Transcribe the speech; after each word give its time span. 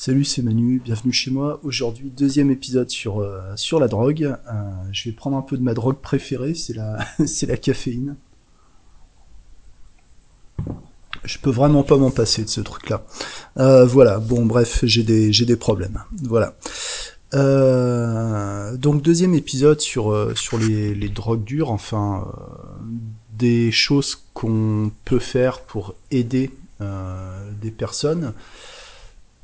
Salut, 0.00 0.24
c'est 0.24 0.42
Manu, 0.42 0.80
bienvenue 0.84 1.12
chez 1.12 1.32
moi. 1.32 1.58
Aujourd'hui, 1.64 2.12
deuxième 2.16 2.52
épisode 2.52 2.88
sur, 2.88 3.18
euh, 3.18 3.56
la 3.80 3.88
drogue. 3.88 4.22
Euh, 4.22 4.70
je 4.92 5.08
vais 5.08 5.12
prendre 5.12 5.36
un 5.36 5.42
peu 5.42 5.56
de 5.56 5.62
ma 5.64 5.74
drogue 5.74 5.98
préférée, 6.00 6.54
c'est 6.54 6.72
la, 6.76 7.56
caféine. 7.56 8.14
Je 11.24 11.38
peux 11.38 11.50
vraiment 11.50 11.82
pas 11.82 11.96
m'en 11.96 12.12
passer 12.12 12.44
de 12.44 12.48
ce 12.48 12.60
truc-là. 12.60 13.04
Euh, 13.56 13.84
voilà, 13.86 14.20
bon 14.20 14.46
bref, 14.46 14.84
j'ai 14.84 15.02
des, 15.02 15.56
problèmes. 15.56 15.98
Voilà. 16.22 16.54
donc 18.76 19.02
deuxième 19.02 19.34
épisode 19.34 19.80
sur, 19.80 20.14
les 20.60 21.08
drogues 21.08 21.42
dures, 21.42 21.72
enfin 21.72 22.24
des 23.36 23.72
choses 23.72 24.16
qu'on 24.32 24.92
peut 25.04 25.18
faire 25.18 25.60
pour 25.62 25.96
aider 26.12 26.52
des 27.60 27.72
personnes 27.72 28.32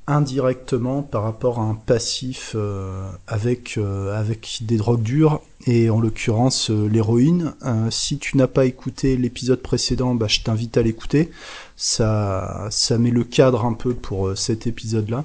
indirectement 0.06 1.02
par 1.02 1.22
rapport 1.22 1.60
à 1.60 1.62
un 1.62 1.74
passif 1.74 2.52
euh, 2.54 3.08
avec 3.26 3.78
euh, 3.78 4.14
avec 4.14 4.58
des 4.62 4.76
drogues 4.76 5.02
dures 5.02 5.40
et 5.66 5.88
en 5.88 5.98
l'occurrence 5.98 6.70
euh, 6.70 6.88
l'héroïne. 6.88 7.54
si 7.90 8.18
tu 8.18 8.36
n'as 8.36 8.46
pas 8.46 8.66
écouté 8.66 9.16
l'épisode 9.16 9.62
précédent, 9.62 10.14
bah, 10.14 10.26
je 10.28 10.40
t'invite 10.40 10.76
à 10.76 10.82
l'écouter. 10.82 11.30
Ça 11.76 12.68
met 12.98 13.10
le 13.10 13.24
cadre 13.24 13.64
un 13.64 13.72
peu 13.72 13.94
pour 13.94 14.36
cet 14.36 14.66
épisode 14.66 15.08
là. 15.08 15.24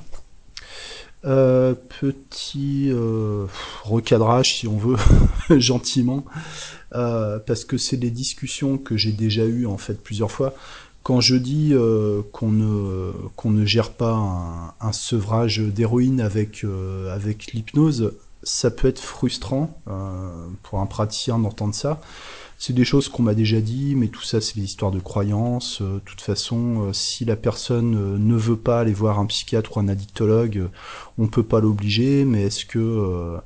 petit 2.00 2.92
recadrage 3.84 4.60
si 4.60 4.68
on 4.68 4.78
veut 4.78 4.98
gentiment 5.60 6.24
parce 6.92 7.66
que 7.66 7.78
c'est 7.78 7.98
des 7.98 8.12
discussions 8.12 8.78
que 8.78 8.96
j'ai 8.96 9.12
déjà 9.12 9.44
eues 9.44 9.66
en 9.66 9.78
fait 9.78 10.02
plusieurs 10.02 10.32
fois 10.32 10.54
quand 11.10 11.22
je 11.22 11.38
dis 11.38 11.70
euh, 11.72 12.22
qu'on 12.32 12.52
ne 12.52 13.12
ne 13.46 13.66
gère 13.66 13.94
pas 13.94 14.76
un, 14.80 14.92
sevrage 14.92 15.58
d'héroïne 15.58 16.22
avec 16.22 16.64
euh, 16.64 17.12
avec 17.12 17.52
l'hypnose, 17.52 18.14
ça 18.44 18.70
peut 18.70 18.88
être 18.88 19.00
frustrant 19.00 19.82
euh, 19.88 20.30
pour 20.62 20.82
un 20.82 20.86
praticien 20.86 21.40
d'entendre 21.40 21.74
ça. 21.74 22.00
C'est 22.60 22.74
des 22.74 22.86
choses 22.86 23.10
qu'on 23.10 23.24
m'a 23.24 23.34
déjà 23.34 23.60
dit, 23.60 23.96
mais 23.96 24.10
tout 24.10 24.22
ça 24.22 24.40
c'est 24.40 24.56
des 24.56 24.66
histoires 24.66 24.92
de 24.92 25.00
croyances. 25.00 25.82
De 25.82 25.98
toute 26.06 26.22
façon, 26.22 26.94
si 26.94 27.26
la 27.26 27.36
personne 27.36 28.18
ne 28.20 28.36
veut 28.36 28.58
pas 28.58 28.80
aller 28.80 28.94
voir 28.94 29.18
un 29.18 29.26
psychiatre 29.26 29.78
ou 29.78 29.80
un 29.80 29.88
addictologue, 29.88 30.70
on 31.18 31.26
peut 31.26 31.42
pas 31.42 31.60
l'obliger. 31.60 32.24
Mais 32.24 32.44
est-ce 32.44 32.66
que, 32.66 33.40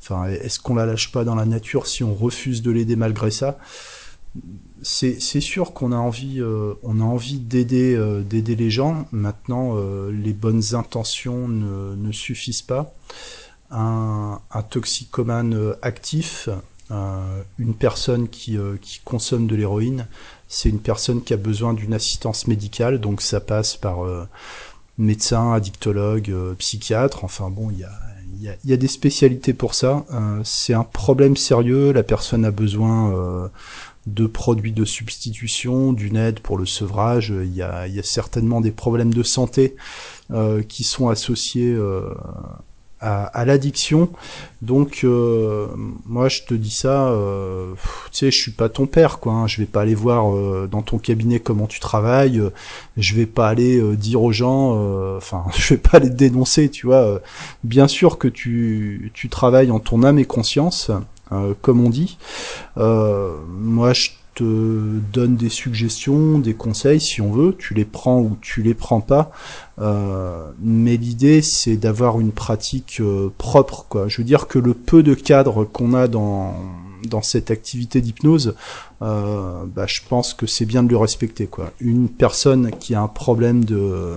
enfin, 0.00 0.24
est-ce 0.24 0.58
qu'on 0.58 0.74
la 0.74 0.86
lâche 0.86 1.12
pas 1.12 1.24
dans 1.24 1.34
la 1.34 1.44
nature 1.44 1.86
si 1.86 2.02
on 2.02 2.14
refuse 2.14 2.62
de 2.62 2.70
l'aider 2.70 2.96
malgré 2.96 3.30
ça? 3.30 3.58
C'est 4.82 5.40
sûr 5.40 5.72
qu'on 5.72 5.92
a 5.92 5.96
envie, 5.96 6.40
euh, 6.40 6.74
on 6.82 7.00
a 7.00 7.04
envie 7.04 7.38
d'aider, 7.38 7.94
euh, 7.94 8.22
les 8.30 8.70
gens. 8.70 9.06
Maintenant, 9.12 9.74
euh, 9.76 10.10
les 10.10 10.32
bonnes 10.32 10.74
intentions 10.74 11.48
ne, 11.48 12.12
suffisent 12.12 12.62
pas. 12.62 12.94
Un, 13.70 14.40
toxicomane 14.70 15.74
actif, 15.82 16.48
une 16.90 17.74
personne 17.74 18.28
qui, 18.28 18.58
consomme 19.04 19.46
de 19.46 19.54
l'héroïne, 19.54 20.06
c'est 20.48 20.68
une 20.68 20.80
personne 20.80 21.22
qui 21.22 21.32
a 21.34 21.36
besoin 21.36 21.72
d'une 21.72 21.94
assistance 21.94 22.48
médicale. 22.48 23.00
Donc 23.00 23.22
ça 23.22 23.40
passe 23.40 23.76
par 23.76 23.98
médecin, 24.98 25.52
addictologue, 25.52 26.32
psychiatre. 26.58 27.22
Enfin 27.24 27.48
bon, 27.48 27.70
il 27.70 27.78
y 28.64 28.72
a, 28.72 28.76
des 28.76 28.88
spécialités 28.88 29.54
pour 29.54 29.74
ça. 29.74 30.04
c'est 30.42 30.74
un 30.74 30.84
problème 30.84 31.36
sérieux. 31.36 31.92
La 31.92 32.02
personne 32.02 32.44
a 32.44 32.50
besoin 32.50 33.50
de 34.14 34.26
produits 34.26 34.72
de 34.72 34.84
substitution, 34.84 35.92
d'une 35.92 36.16
aide 36.16 36.40
pour 36.40 36.58
le 36.58 36.66
sevrage. 36.66 37.32
Il 37.44 37.54
y 37.54 37.62
a, 37.62 37.86
certainement 38.02 38.60
des 38.60 38.72
problèmes 38.72 39.14
de 39.14 39.22
santé 39.22 39.76
euh, 40.32 40.62
qui 40.62 40.84
sont 40.84 41.08
associés 41.08 41.72
euh, 41.72 42.12
à, 43.00 43.44
l'addiction. 43.44 44.10
Donc 44.62 45.00
euh, 45.04 45.68
moi 46.06 46.28
je 46.28 46.42
te 46.42 46.54
dis 46.54 46.70
ça, 46.70 47.14
tu 48.12 48.18
sais, 48.18 48.30
je 48.30 48.38
suis 48.38 48.52
pas 48.52 48.68
ton 48.68 48.86
père, 48.86 49.20
quoi. 49.20 49.32
Hein. 49.32 49.46
Je 49.46 49.58
vais 49.58 49.66
pas 49.66 49.82
aller 49.82 49.94
voir 49.94 50.68
dans 50.68 50.82
ton 50.82 50.98
cabinet 50.98 51.40
comment 51.40 51.66
tu 51.66 51.80
travailles. 51.80 52.42
je 52.96 53.14
vais 53.14 53.26
pas 53.26 53.48
aller 53.48 53.96
dire 53.96 54.22
aux 54.22 54.32
gens, 54.32 55.16
enfin, 55.16 55.44
je 55.56 55.74
vais 55.74 55.80
pas 55.80 56.00
te 56.00 56.06
dénoncer, 56.06 56.68
tu 56.68 56.86
vois. 56.86 57.20
bien 57.64 57.88
sûr 57.88 58.18
que 58.18 58.28
tu 58.28 59.28
travailles 59.30 59.70
en 59.70 59.78
ton 59.78 60.02
âme 60.02 60.18
et 60.18 60.26
conscience. 60.26 60.90
Euh, 61.32 61.54
comme 61.60 61.84
on 61.84 61.90
dit. 61.90 62.18
Euh, 62.76 63.36
moi, 63.48 63.92
je 63.92 64.10
te 64.34 64.98
donne 65.12 65.36
des 65.36 65.48
suggestions, 65.48 66.38
des 66.38 66.54
conseils 66.54 67.00
si 67.00 67.20
on 67.20 67.30
veut, 67.32 67.56
tu 67.58 67.74
les 67.74 67.84
prends 67.84 68.20
ou 68.20 68.36
tu 68.40 68.62
les 68.62 68.74
prends 68.74 69.00
pas. 69.00 69.30
Euh, 69.80 70.50
mais 70.60 70.96
l'idée 70.96 71.42
c'est 71.42 71.76
d'avoir 71.76 72.20
une 72.20 72.32
pratique 72.32 73.02
propre. 73.38 73.86
Quoi. 73.88 74.08
Je 74.08 74.18
veux 74.18 74.24
dire 74.24 74.46
que 74.46 74.58
le 74.58 74.72
peu 74.72 75.02
de 75.02 75.14
cadre 75.14 75.64
qu'on 75.64 75.94
a 75.94 76.08
dans 76.08 76.54
dans 77.08 77.22
cette 77.22 77.50
activité 77.50 78.02
d'hypnose, 78.02 78.54
bah, 79.00 79.86
je 79.86 80.00
pense 80.08 80.34
que 80.34 80.46
c'est 80.46 80.66
bien 80.66 80.82
de 80.82 80.90
le 80.90 80.98
respecter. 80.98 81.46
Quoi. 81.46 81.72
Une 81.80 82.08
personne 82.08 82.70
qui 82.78 82.94
a 82.94 83.00
un 83.00 83.08
problème 83.08 83.64
de 83.64 84.14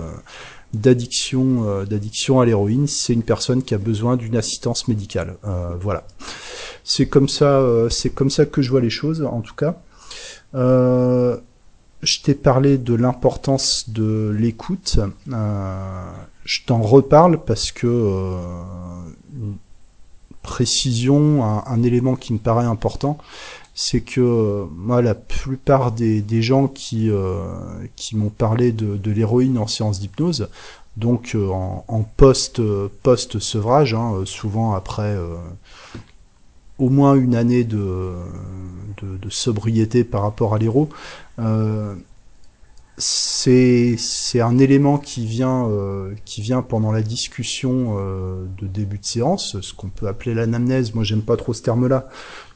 d'addiction 0.76 1.84
d'addiction 1.84 2.40
à 2.40 2.46
l'héroïne, 2.46 2.86
c'est 2.86 3.12
une 3.12 3.22
personne 3.22 3.62
qui 3.62 3.74
a 3.74 3.78
besoin 3.78 4.16
d'une 4.16 4.36
assistance 4.36 4.88
médicale. 4.88 5.36
voilà. 5.80 6.04
C'est 6.84 7.08
comme 7.08 7.30
ça, 7.30 7.60
euh, 7.60 7.88
c'est 7.88 8.10
comme 8.10 8.28
ça 8.28 8.44
que 8.44 8.60
je 8.60 8.70
vois 8.70 8.82
les 8.82 8.90
choses, 8.90 9.22
en 9.22 9.40
tout 9.40 9.54
cas. 9.54 9.76
Euh, 10.54 11.38
je 12.02 12.20
t'ai 12.20 12.34
parlé 12.34 12.76
de 12.76 12.94
l'importance 12.94 13.88
de 13.88 14.34
l'écoute. 14.38 15.00
Euh, 15.32 16.10
je 16.44 16.60
t'en 16.66 16.82
reparle 16.82 17.42
parce 17.42 17.72
que 17.72 17.86
une 19.34 19.56
précision, 20.42 21.42
un, 21.42 21.82
élément 21.82 22.16
qui 22.16 22.34
me 22.34 22.38
paraît 22.38 22.66
important, 22.66 23.16
c'est 23.74 24.00
que 24.00 24.66
moi, 24.76 25.02
la 25.02 25.14
plupart 25.14 25.92
des, 25.92 26.42
gens 26.42 26.68
qui 26.68 27.10
qui 27.96 28.16
m'ont 28.16 28.30
parlé 28.30 28.72
de, 28.72 28.96
de 28.96 29.10
l'héroïne 29.10 29.58
en 29.58 29.66
séance 29.66 30.00
d'hypnose, 30.00 30.48
donc 30.96 31.36
en, 31.36 31.84
en, 31.88 32.02
post 32.02 32.60
post 33.02 33.38
sevrage, 33.40 33.94
hein, 33.94 34.22
souvent 34.24 34.74
après 34.74 35.16
au 36.78 36.88
moins 36.88 37.14
une 37.14 37.34
année 37.34 37.64
de, 37.64 38.12
de, 39.02 39.30
sobriété 39.30 40.04
par 40.04 40.22
rapport 40.22 40.54
à 40.54 40.58
l'héros. 40.58 40.88
Euh, 41.38 41.94
c'est 42.96 43.96
un 44.40 44.58
élément 44.58 44.98
qui 44.98 45.26
vient 45.26 45.68
euh, 45.68 46.14
qui 46.24 46.42
vient 46.42 46.62
pendant 46.62 46.92
la 46.92 47.02
discussion 47.02 47.96
euh, 47.98 48.44
de 48.60 48.68
début 48.68 48.98
de 48.98 49.04
séance, 49.04 49.60
ce 49.60 49.74
qu'on 49.74 49.88
peut 49.88 50.06
appeler 50.06 50.32
l'anamnèse. 50.34 50.94
Moi, 50.94 51.02
j'aime 51.02 51.22
pas 51.22 51.36
trop 51.36 51.52
ce 51.52 51.62
terme-là. 51.62 52.08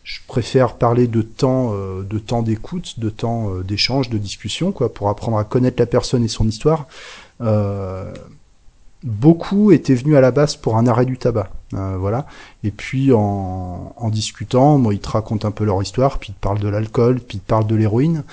Je 0.09 0.21
préfère 0.27 0.77
parler 0.77 1.07
de 1.07 1.21
temps 1.21 1.75
euh, 1.75 2.03
de 2.03 2.19
temps 2.19 2.41
d'écoute, 2.41 2.99
de 2.99 3.11
temps 3.11 3.51
euh, 3.51 3.63
d'échange, 3.63 4.09
de 4.09 4.17
discussion, 4.17 4.73
quoi, 4.73 4.95
pour 4.95 5.11
apprendre 5.11 5.37
à 5.37 5.45
connaître 5.45 5.79
la 5.79 5.85
personne 5.85 6.25
et 6.25 6.29
son 6.29 6.49
histoire. 6.49 6.87
Euh, 7.43 8.11
beaucoup 9.03 9.71
étaient 9.71 9.95
venus 9.95 10.17
à 10.17 10.23
la 10.23 10.31
base 10.31 10.57
pour 10.57 10.79
un 10.79 10.87
arrêt 10.87 11.05
du 11.05 11.19
tabac. 11.19 11.51
Euh, 11.75 11.99
voilà. 11.99 12.27
Et 12.65 12.71
puis 12.71 13.13
en, 13.13 13.93
en, 13.95 14.09
discutant, 14.09 14.79
moi, 14.79 14.95
ils 14.95 15.01
te 15.01 15.11
racontent 15.11 15.47
un 15.47 15.51
peu 15.51 15.65
leur 15.65 15.83
histoire, 15.83 16.19
puis 16.19 16.31
ils 16.31 16.35
te 16.35 16.41
parlent 16.41 16.59
de 16.59 16.69
l'alcool, 16.69 17.21
puis 17.21 17.37
ils 17.37 17.41
te 17.41 17.47
parlent 17.47 17.67
de 17.67 17.77
l'héroïne. 17.77 18.25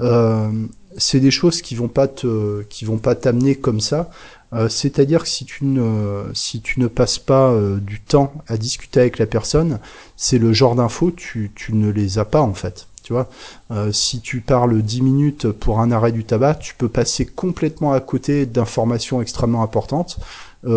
Euh, 0.00 0.48
c'est 0.96 1.18
des 1.20 1.32
choses 1.32 1.60
qui 1.60 1.74
vont 1.74 1.88
pas 1.88 2.06
te, 2.06 2.62
qui 2.70 2.84
vont 2.84 2.98
pas 2.98 3.16
t'amener 3.16 3.56
comme 3.56 3.80
ça. 3.80 4.10
Euh, 4.52 4.68
c'est-à-dire 4.68 5.24
que 5.24 5.28
si 5.28 5.44
tu 5.44 5.64
ne, 5.64 6.30
si 6.34 6.60
tu 6.60 6.80
ne 6.80 6.86
passes 6.86 7.18
pas 7.18 7.50
euh, 7.50 7.78
du 7.78 8.00
temps 8.00 8.32
à 8.46 8.56
discuter 8.56 9.00
avec 9.00 9.18
la 9.18 9.26
personne, 9.26 9.80
c'est 10.16 10.38
le 10.38 10.52
genre 10.52 10.76
d'infos 10.76 11.10
tu, 11.10 11.50
tu 11.54 11.74
ne 11.74 11.90
les 11.90 12.18
as 12.18 12.24
pas 12.24 12.40
en 12.40 12.54
fait. 12.54 12.86
Tu 13.02 13.12
vois, 13.12 13.28
euh, 13.70 13.92
si 13.92 14.20
tu 14.20 14.40
parles 14.40 14.82
10 14.82 15.02
minutes 15.02 15.48
pour 15.50 15.80
un 15.80 15.92
arrêt 15.92 16.10
du 16.10 16.24
tabac, 16.24 16.56
tu 16.56 16.74
peux 16.74 16.88
passer 16.88 17.24
complètement 17.24 17.92
à 17.92 18.00
côté 18.00 18.46
d'informations 18.46 19.22
extrêmement 19.22 19.62
importantes, 19.62 20.18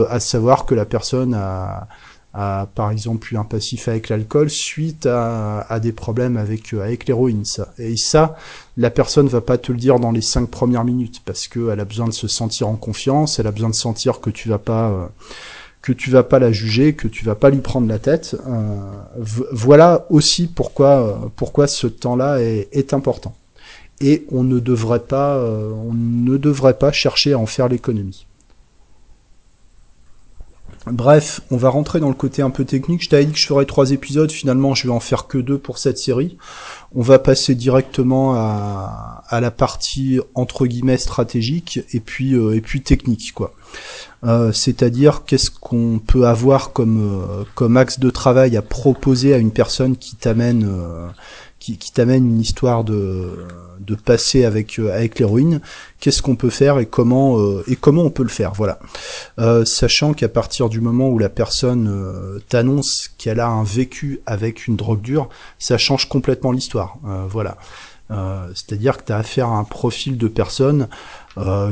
à 0.10 0.20
savoir 0.20 0.66
que 0.66 0.76
la 0.76 0.86
personne 0.86 1.34
a, 1.34 1.88
a, 2.34 2.68
par 2.76 2.92
exemple 2.92 3.34
eu 3.34 3.38
un 3.38 3.44
passif 3.44 3.88
avec 3.88 4.10
l'alcool 4.10 4.50
suite 4.50 5.06
à, 5.06 5.62
à, 5.62 5.80
des 5.80 5.92
problèmes 5.92 6.38
avec 6.38 6.74
euh, 6.74 6.84
avec 6.84 7.08
l'héroïne. 7.08 7.46
Ça. 7.46 7.74
Et 7.78 7.98
ça, 7.98 8.38
la 8.78 8.92
personne 8.92 9.28
va 9.28 9.42
pas 9.42 9.58
te 9.58 9.72
le 9.72 9.78
dire 9.78 10.00
dans 10.00 10.12
les 10.12 10.22
cinq 10.22 10.50
premières 10.50 10.86
minutes 10.86 11.22
parce 11.26 11.48
qu'elle 11.48 11.80
a 11.80 11.86
besoin 11.86 12.08
de 12.08 12.14
se 12.14 12.28
sentir 12.28 12.68
en 12.68 12.76
confiance, 12.76 13.40
elle 13.40 13.48
a 13.48 13.52
besoin 13.52 13.70
de 13.70 13.76
sentir 13.76 14.20
que 14.20 14.30
tu 14.30 14.50
vas 14.50 14.60
pas 14.60 15.10
que 15.82 15.94
tu 15.94 16.10
vas 16.10 16.24
pas 16.24 16.40
la 16.40 16.52
juger, 16.52 16.94
que 16.94 17.08
tu 17.08 17.26
vas 17.26 17.36
pas 17.36 17.50
lui 17.50 17.60
prendre 17.60 17.88
la 17.88 18.00
tête. 18.00 18.36
Euh, 18.48 18.80
voilà 19.52 20.06
aussi 20.10 20.48
pourquoi 20.48 20.88
euh, 20.88 21.16
pourquoi 21.36 21.68
ce 21.68 21.88
temps-là 21.88 22.42
est, 22.42 22.70
est, 22.72 22.94
important. 22.94 23.36
Et 24.02 24.26
on 24.32 24.44
ne 24.44 24.60
devrait 24.60 25.00
pas 25.00 25.38
euh, 25.38 25.72
on 25.72 25.94
ne 25.94 26.38
devrait 26.38 26.78
pas 26.78 26.92
chercher 26.92 27.34
à 27.34 27.40
en 27.40 27.46
faire 27.46 27.70
l'économie. 27.70 28.26
Bref, 30.88 31.42
on 31.52 31.58
va 31.58 31.70
rentrer 31.70 32.00
dans 32.00 32.08
le 32.08 32.14
côté 32.14 32.42
un 32.42 32.50
peu 32.50 32.64
technique. 32.64 33.04
Je 33.04 33.10
t'avais 33.10 33.26
dit 33.26 33.34
que 33.34 33.38
je 33.38 33.46
ferais 33.46 33.66
trois 33.66 33.92
épisodes. 33.92 34.32
Finalement, 34.32 34.74
je 34.74 34.88
vais 34.88 34.94
en 34.94 35.00
faire 35.00 35.28
que 35.28 35.38
deux 35.38 35.58
pour 35.58 35.78
cette 35.78 35.98
série. 35.98 36.38
On 36.96 37.02
va 37.02 37.20
passer 37.20 37.54
directement 37.54 38.34
à, 38.34 39.40
la 39.40 39.52
partie 39.52 40.20
entre 40.36 40.66
guillemets 40.66 40.98
stratégique 40.98 41.82
et 41.94 42.00
puis 42.00 42.34
euh, 42.34 42.56
et 42.56 42.62
puis 42.62 42.82
technique 42.82 43.34
quoi. 43.34 43.54
Euh, 44.24 44.52
c'est-à-dire 44.52 45.24
qu'est-ce 45.26 45.52
qu'on 45.52 46.02
peut 46.06 46.26
avoir 46.26 46.74
comme 46.74 47.22
euh, 47.22 47.44
comme 47.56 47.78
axe 47.78 48.00
de 48.00 48.10
travail 48.10 48.58
à 48.58 48.62
proposer 48.62 49.34
à 49.34 49.38
une 49.38 49.52
personne 49.52 49.96
qui 49.96 50.16
t'amène 50.16 50.68
qui, 51.60 51.78
qui 51.78 51.92
t'amène 51.92 52.26
une 52.26 52.40
histoire 52.40 52.84
de, 52.84 53.46
de 53.80 53.96
passer 53.96 54.46
avec 54.46 54.80
euh, 54.80 54.94
avec 54.94 55.20
l'héroïne, 55.20 55.62
qu'est-ce 56.00 56.22
qu'on 56.22 56.36
peut 56.36 56.50
faire 56.50 56.80
et 56.80 56.86
comment 56.86 57.40
euh, 57.40 57.64
et 57.68 57.76
comment 57.76 58.04
on 58.04 58.10
peut 58.10 58.24
le 58.24 58.30
faire, 58.30 58.54
voilà. 58.54 58.80
Euh, 59.40 59.66
sachant 59.66 60.14
qu'à 60.14 60.30
partir 60.30 60.70
du 60.70 60.80
moment 60.80 61.10
où 61.10 61.18
la 61.20 61.30
personne 61.30 62.40
t'annonce 62.48 63.10
qu'elle 63.18 63.40
a 63.40 63.48
un 63.48 63.64
vécu 63.64 64.22
avec 64.26 64.68
une 64.68 64.76
drogue 64.76 65.02
dure, 65.02 65.30
ça 65.58 65.78
change 65.78 66.08
complètement 66.08 66.52
l'histoire, 66.52 66.98
voilà. 67.30 67.58
C'est-à-dire 68.56 68.98
que 68.98 69.04
tu 69.04 69.12
as 69.12 69.18
affaire 69.18 69.50
à 69.50 69.58
un 69.58 69.64
profil 69.64 70.18
de 70.18 70.28
personne 70.28 70.88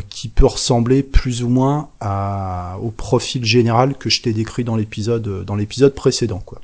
qui 0.10 0.28
peut 0.28 0.46
ressembler 0.46 1.02
plus 1.02 1.44
ou 1.44 1.50
moins 1.50 1.90
à, 2.00 2.78
au 2.82 2.92
profil 2.92 3.44
général 3.44 3.98
que 3.98 4.10
je 4.10 4.22
t'ai 4.22 4.34
décrit 4.34 4.64
dans 4.64 4.76
l'épisode 4.76 5.44
dans 5.46 5.56
l'épisode 5.56 5.96
précédent, 5.96 6.42
quoi. 6.46 6.62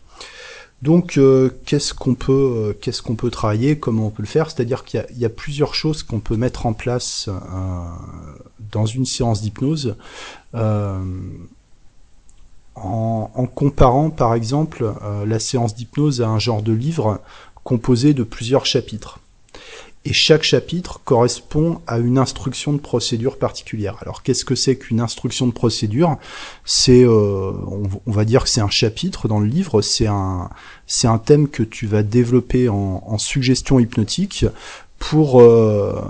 Donc, 0.84 1.18
euh, 1.18 1.50
qu'est-ce 1.66 1.94
qu'on 1.94 2.14
peut, 2.14 2.34
euh, 2.34 2.74
qu'est-ce 2.74 3.02
qu'on 3.02 3.16
peut 3.16 3.32
travailler, 3.32 3.80
comment 3.80 4.08
on 4.08 4.10
peut 4.10 4.22
le 4.22 4.28
faire? 4.28 4.52
C'est-à-dire 4.52 4.84
qu'il 4.84 5.06
y, 5.16 5.24
a 5.24 5.30
plusieurs 5.30 5.76
choses 5.76 6.04
qu'on 6.04 6.20
peut 6.20 6.36
mettre 6.36 6.66
en 6.66 6.74
place 6.74 7.30
euh, 7.30 7.86
dans 8.70 8.86
une 8.86 9.06
séance 9.06 9.42
d'hypnose, 9.42 9.96
en, 12.76 13.48
comparant, 13.56 14.10
par 14.10 14.34
exemple, 14.34 14.94
la 15.26 15.40
séance 15.40 15.74
d'hypnose 15.74 16.22
à 16.22 16.28
un 16.28 16.40
genre 16.40 16.62
de 16.62 16.74
livre 16.74 17.22
composé 17.64 18.14
de 18.14 18.24
plusieurs 18.24 18.66
chapitres 18.66 19.22
et 20.06 20.12
chaque 20.12 20.44
chapitre 20.44 21.00
correspond 21.06 21.80
à 21.88 21.98
une 21.98 22.18
instruction 22.18 22.74
de 22.74 22.78
procédure 22.78 23.38
particulière. 23.38 23.98
Alors 24.02 24.22
qu'est-ce 24.22 24.44
que 24.44 24.56
c'est 24.56 24.76
qu'une 24.76 25.00
instruction 25.00 25.48
de 25.48 25.54
procédure? 25.54 26.18
C'est, 26.66 27.06
euh, 27.06 27.54
on, 28.06 28.12
va 28.12 28.26
dire 28.26 28.44
que 28.44 28.50
c'est 28.50 28.62
un 28.62 28.70
chapitre 28.70 29.30
dans 29.30 29.40
le 29.40 29.48
livre, 29.48 29.82
c'est 29.82 30.08
un, 30.08 30.50
c'est 30.88 31.08
un 31.08 31.20
thème 31.20 31.48
que 31.48 31.64
tu 31.64 31.88
vas 31.88 32.04
développer 32.04 32.68
en, 32.68 33.18
suggestion 33.18 33.80
hypnotique 33.80 34.46
pour 35.00 35.40
euh, 35.40 36.02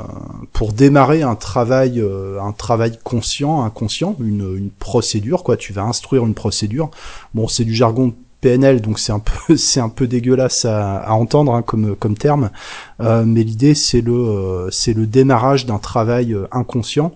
pour 0.53 0.71
démarrer 0.73 1.21
un 1.21 1.35
travail 1.35 1.99
euh, 1.99 2.39
un 2.41 2.53
travail 2.53 2.97
conscient 3.03 3.63
inconscient 3.63 4.15
une, 4.19 4.55
une 4.55 4.69
procédure 4.71 5.43
quoi. 5.43 5.57
Tu 5.57 5.73
vas 5.73 5.83
instruire 5.83 6.25
une 6.25 6.33
procédure. 6.33 6.89
Bon 7.33 7.47
c'est 7.47 7.65
du 7.65 7.73
jargon 7.73 8.15
PNL, 8.43 8.81
donc 8.81 8.99
c'est 8.99 9.13
un 9.13 9.19
peu 9.19 9.55
c'est 9.57 9.79
un 9.79 9.89
peu 9.89 10.05
dégueulasse 10.05 10.65
à, 10.65 11.13
entendre 11.13 11.53
hein, 11.53 11.61
comme 11.61 11.95
comme 11.95 12.17
terme, 12.17 12.51
euh, 12.99 13.23
mais 13.25 13.43
l'idée 13.43 13.73
c'est 13.73 14.01
le 14.01 14.13
euh, 14.13 14.69
c'est 14.69 14.93
le 14.93 15.07
démarrage 15.07 15.65
d'un 15.65 15.79
travail 15.79 16.33
euh, 16.33 16.45
inconscient 16.51 17.15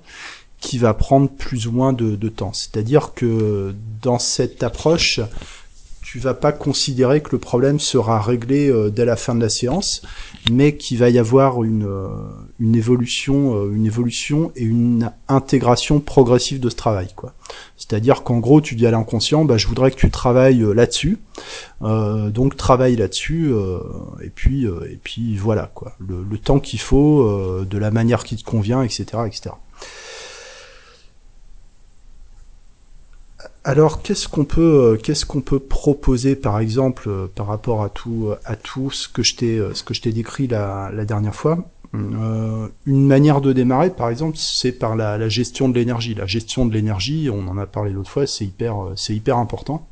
qui 0.61 0.77
va 0.77 0.93
prendre 0.93 1.29
plus 1.29 1.67
ou 1.67 1.71
moins 1.71 1.93
de, 1.93 2.15
de 2.15 2.29
temps. 2.29 2.51
C'est-à-dire 2.53 3.13
que 3.13 3.75
dans 4.01 4.17
cette 4.17 4.63
approche, 4.63 5.19
tu 6.09 6.19
vas 6.19 6.33
pas 6.33 6.53
considérer 6.53 7.19
que 7.19 7.31
le 7.33 7.37
problème 7.37 7.81
sera 7.81 8.21
réglé 8.21 8.69
euh, 8.69 8.89
dès 8.89 9.03
la 9.03 9.17
fin 9.17 9.35
de 9.35 9.41
la 9.41 9.49
séance, 9.49 10.01
mais 10.49 10.77
qu'il 10.77 10.99
va 10.99 11.09
y 11.09 11.19
avoir 11.19 11.65
une, 11.65 11.85
euh, 11.85 12.07
une 12.61 12.77
évolution, 12.77 13.57
euh, 13.57 13.75
une 13.75 13.85
évolution 13.85 14.53
et 14.55 14.63
une 14.63 15.11
intégration 15.27 15.99
progressive 15.99 16.61
de 16.61 16.69
ce 16.69 16.77
travail, 16.77 17.09
quoi. 17.13 17.33
C'est-à-dire 17.75 18.23
qu'en 18.23 18.37
gros, 18.37 18.61
tu 18.61 18.75
dis 18.75 18.87
à 18.87 18.91
l'inconscient, 18.91 19.43
bah, 19.43 19.57
je 19.57 19.67
voudrais 19.67 19.91
que 19.91 19.97
tu 19.97 20.09
travailles 20.09 20.65
là-dessus, 20.73 21.19
donc 21.81 22.55
travaille 22.55 22.95
là-dessus, 22.95 23.51
et 24.23 24.29
puis, 24.29 24.65
et 24.65 24.99
puis 25.01 25.35
voilà, 25.35 25.69
quoi. 25.73 25.93
Le, 25.99 26.25
le 26.29 26.37
temps 26.37 26.59
qu'il 26.59 26.79
faut, 26.79 27.63
de 27.63 27.77
la 27.77 27.91
manière 27.91 28.23
qui 28.23 28.35
te 28.35 28.43
convient, 28.43 28.81
etc., 28.81 29.05
etc. 29.25 29.55
Alors, 33.67 34.01
qu'est-ce 34.01 34.29
qu'on 34.29 34.45
peut, 34.45 34.93
euh, 34.93 34.95
qu'est-ce 34.95 35.25
qu'on 35.25 35.41
peut 35.41 35.59
proposer, 35.59 36.37
par 36.37 36.57
exemple, 36.57 37.09
euh, 37.09 37.27
par 37.27 37.47
rapport 37.47 37.83
à 37.83 37.89
tout, 37.89 38.29
à 38.45 38.55
tout 38.55 38.91
ce 38.91 39.09
que 39.09 39.23
je 39.23 39.35
t'ai, 39.35 39.59
euh, 39.59 39.73
ce 39.73 39.83
que 39.83 39.93
je 39.93 40.01
t'ai 40.01 40.13
décrit 40.13 40.47
la, 40.47 40.89
la, 40.93 41.03
dernière 41.03 41.35
fois? 41.35 41.65
Une 41.93 42.71
manière 42.85 43.41
de 43.41 43.51
démarrer, 43.51 43.89
par 43.89 44.07
exemple, 44.07 44.37
c'est 44.37 44.71
par 44.71 44.95
la, 44.95 45.17
la 45.17 45.27
gestion 45.27 45.67
de 45.67 45.77
l'énergie. 45.77 46.15
La 46.15 46.25
gestion 46.25 46.65
de 46.65 46.73
l'énergie, 46.73 47.29
on 47.29 47.45
en 47.49 47.57
a 47.57 47.65
parlé 47.65 47.91
l'autre 47.91 48.09
fois, 48.09 48.25
c'est 48.25 48.45
hyper, 48.45 48.93
c'est 48.95 49.13
hyper 49.13 49.37
important 49.37 49.85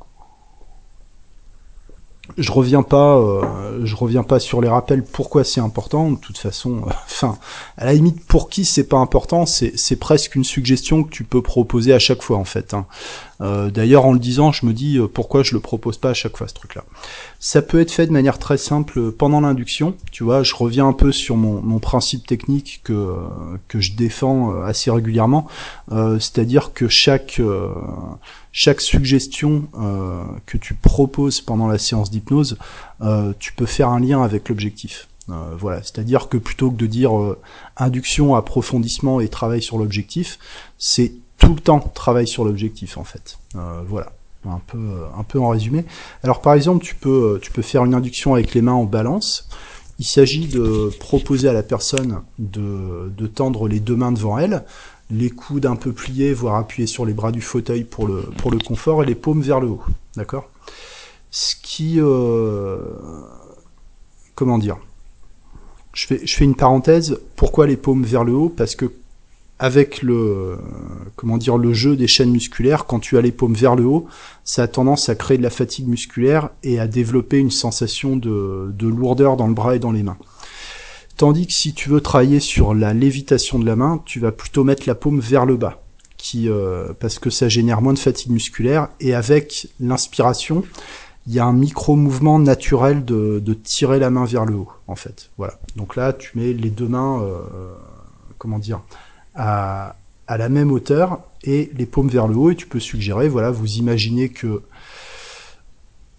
je 2.38 2.52
reviens 2.52 2.82
pas, 2.82 3.16
euh, 3.18 3.84
je 3.84 3.96
reviens 3.96 4.22
pas 4.22 4.38
sur 4.38 4.60
les 4.60 4.68
rappels. 4.68 5.02
Pourquoi 5.02 5.44
c'est 5.44 5.60
important 5.60 6.10
De 6.10 6.18
toute 6.18 6.38
façon, 6.38 6.78
euh, 6.78 6.90
enfin, 7.04 7.38
à 7.76 7.84
la 7.84 7.94
limite, 7.94 8.24
pour 8.26 8.48
qui 8.48 8.64
c'est 8.64 8.88
pas 8.88 8.98
important, 8.98 9.46
c'est 9.46 9.96
presque 9.96 10.34
une 10.34 10.44
suggestion 10.44 11.02
que 11.02 11.10
tu 11.10 11.24
peux 11.24 11.42
proposer 11.42 11.92
à 11.92 11.98
chaque 11.98 12.22
fois 12.22 12.36
en 12.36 12.44
fait. 12.44 12.74
Hein. 12.74 12.86
Euh, 13.42 13.70
d'ailleurs, 13.70 14.06
en 14.06 14.12
le 14.12 14.18
disant, 14.18 14.52
je 14.52 14.66
me 14.66 14.72
dis 14.72 14.98
pourquoi 15.12 15.42
je 15.42 15.54
le 15.54 15.60
propose 15.60 15.98
pas 15.98 16.10
à 16.10 16.14
chaque 16.14 16.36
fois 16.36 16.48
ce 16.48 16.54
truc-là. 16.54 16.84
Ça 17.38 17.60
peut 17.60 17.80
être 17.80 17.90
fait 17.90 18.06
de 18.06 18.12
manière 18.12 18.38
très 18.38 18.56
simple 18.56 19.12
pendant 19.12 19.40
l'induction. 19.40 19.94
Tu 20.10 20.24
vois, 20.24 20.42
je 20.42 20.54
reviens 20.54 20.88
un 20.88 20.94
peu 20.94 21.12
sur 21.12 21.36
mon, 21.36 21.60
mon 21.60 21.78
principe 21.78 22.26
technique 22.26 22.80
que 22.84 23.14
que 23.68 23.80
je 23.80 23.92
défends 23.92 24.62
assez 24.62 24.90
régulièrement, 24.90 25.46
c'est-à-dire 25.90 26.72
que 26.72 26.88
chaque 26.88 27.40
chaque 28.56 28.80
suggestion 28.80 29.68
euh, 29.78 30.24
que 30.46 30.56
tu 30.56 30.72
proposes 30.72 31.42
pendant 31.42 31.68
la 31.68 31.76
séance 31.76 32.10
d'hypnose, 32.10 32.56
euh, 33.02 33.34
tu 33.38 33.52
peux 33.52 33.66
faire 33.66 33.90
un 33.90 34.00
lien 34.00 34.22
avec 34.22 34.48
l'objectif. 34.48 35.08
Euh, 35.28 35.54
voilà, 35.58 35.82
c'est-à-dire 35.82 36.30
que 36.30 36.38
plutôt 36.38 36.70
que 36.70 36.76
de 36.76 36.86
dire 36.86 37.12
induction, 37.76 38.34
approfondissement 38.34 39.20
et 39.20 39.28
travail 39.28 39.60
sur 39.60 39.76
l'objectif, 39.76 40.38
c'est 40.78 41.12
tout 41.36 41.52
le 41.52 41.60
temps 41.60 41.80
travail 41.80 42.26
sur 42.26 42.46
l'objectif 42.46 42.96
en 42.96 43.04
fait. 43.04 43.36
voilà, 43.86 44.10
un 44.46 44.62
peu, 44.66 45.02
un 45.14 45.22
peu 45.22 45.38
en 45.38 45.50
résumé. 45.50 45.84
Alors 46.22 46.40
par 46.40 46.54
exemple, 46.54 46.82
tu 46.82 46.94
peux, 46.94 47.38
tu 47.42 47.50
peux 47.52 47.60
faire 47.60 47.84
une 47.84 47.92
induction 47.92 48.32
avec 48.32 48.54
les 48.54 48.62
mains 48.62 48.72
en 48.72 48.84
balance. 48.84 49.50
Il 49.98 50.06
s'agit 50.06 50.46
de 50.46 50.90
proposer 50.98 51.48
à 51.48 51.52
la 51.52 51.62
personne 51.62 52.22
de, 52.38 53.12
de 53.14 53.26
tendre 53.26 53.68
les 53.68 53.80
deux 53.80 53.96
mains 53.96 54.12
devant 54.12 54.38
elle, 54.38 54.64
les 55.10 55.30
coudes 55.30 55.66
un 55.66 55.76
peu 55.76 55.92
pliés, 55.92 56.34
voire 56.34 56.56
appuyés 56.56 56.86
sur 56.86 57.04
les 57.04 57.14
bras 57.14 57.32
du 57.32 57.40
fauteuil 57.40 57.84
pour 57.84 58.06
le, 58.08 58.22
pour 58.38 58.50
le 58.50 58.58
confort, 58.58 59.02
et 59.02 59.06
les 59.06 59.14
paumes 59.14 59.42
vers 59.42 59.60
le 59.60 59.68
haut. 59.68 59.82
D'accord? 60.16 60.48
Ce 61.30 61.54
qui... 61.62 62.00
Euh, 62.00 62.78
comment 64.34 64.58
dire? 64.58 64.78
Je 65.92 66.06
fais, 66.06 66.26
je 66.26 66.36
fais 66.36 66.44
une 66.44 66.56
parenthèse. 66.56 67.20
Pourquoi 67.36 67.66
les 67.66 67.76
paumes 67.76 68.02
vers 68.02 68.24
le 68.24 68.32
haut? 68.34 68.48
Parce 68.48 68.76
que 68.76 68.92
avec 69.58 70.02
le 70.02 70.58
comment 71.16 71.38
dire 71.38 71.56
le 71.56 71.72
jeu 71.72 71.96
des 71.96 72.06
chaînes 72.06 72.30
musculaires, 72.30 72.84
quand 72.84 73.00
tu 73.00 73.16
as 73.16 73.22
les 73.22 73.32
paumes 73.32 73.54
vers 73.54 73.74
le 73.74 73.86
haut, 73.86 74.06
ça 74.44 74.64
a 74.64 74.68
tendance 74.68 75.08
à 75.08 75.14
créer 75.14 75.38
de 75.38 75.42
la 75.42 75.48
fatigue 75.48 75.88
musculaire 75.88 76.50
et 76.62 76.78
à 76.78 76.86
développer 76.86 77.38
une 77.38 77.50
sensation 77.50 78.16
de, 78.16 78.70
de 78.78 78.86
lourdeur 78.86 79.38
dans 79.38 79.46
le 79.46 79.54
bras 79.54 79.74
et 79.74 79.78
dans 79.78 79.92
les 79.92 80.02
mains. 80.02 80.18
Tandis 81.16 81.46
que 81.46 81.52
si 81.52 81.72
tu 81.72 81.88
veux 81.88 82.00
travailler 82.00 82.40
sur 82.40 82.74
la 82.74 82.92
lévitation 82.92 83.58
de 83.58 83.64
la 83.64 83.74
main, 83.74 84.02
tu 84.04 84.20
vas 84.20 84.32
plutôt 84.32 84.64
mettre 84.64 84.86
la 84.86 84.94
paume 84.94 85.18
vers 85.18 85.46
le 85.46 85.56
bas, 85.56 85.82
qui, 86.18 86.48
euh, 86.48 86.92
parce 87.00 87.18
que 87.18 87.30
ça 87.30 87.48
génère 87.48 87.80
moins 87.80 87.94
de 87.94 87.98
fatigue 87.98 88.30
musculaire. 88.30 88.88
Et 89.00 89.14
avec 89.14 89.68
l'inspiration, 89.80 90.62
il 91.26 91.32
y 91.32 91.38
a 91.38 91.46
un 91.46 91.54
micro-mouvement 91.54 92.38
naturel 92.38 93.04
de, 93.04 93.40
tirer 93.54 93.98
la 93.98 94.10
main 94.10 94.26
vers 94.26 94.44
le 94.44 94.56
haut, 94.56 94.72
en 94.88 94.94
fait. 94.94 95.30
Voilà. 95.38 95.54
Donc 95.74 95.96
là, 95.96 96.12
tu 96.12 96.36
mets 96.36 96.52
les 96.52 96.70
deux 96.70 96.88
mains, 96.88 97.22
euh, 97.22 97.40
comment 98.36 98.58
dire, 98.58 98.82
à, 99.34 99.96
à 100.26 100.36
la 100.36 100.50
même 100.50 100.70
hauteur 100.70 101.20
et 101.42 101.70
les 101.76 101.86
paumes 101.86 102.08
vers 102.08 102.28
le 102.28 102.36
haut. 102.36 102.50
Et 102.50 102.56
tu 102.56 102.66
peux 102.66 102.80
suggérer, 102.80 103.28
voilà, 103.28 103.50
vous 103.50 103.76
imaginez 103.76 104.28
que 104.28 104.62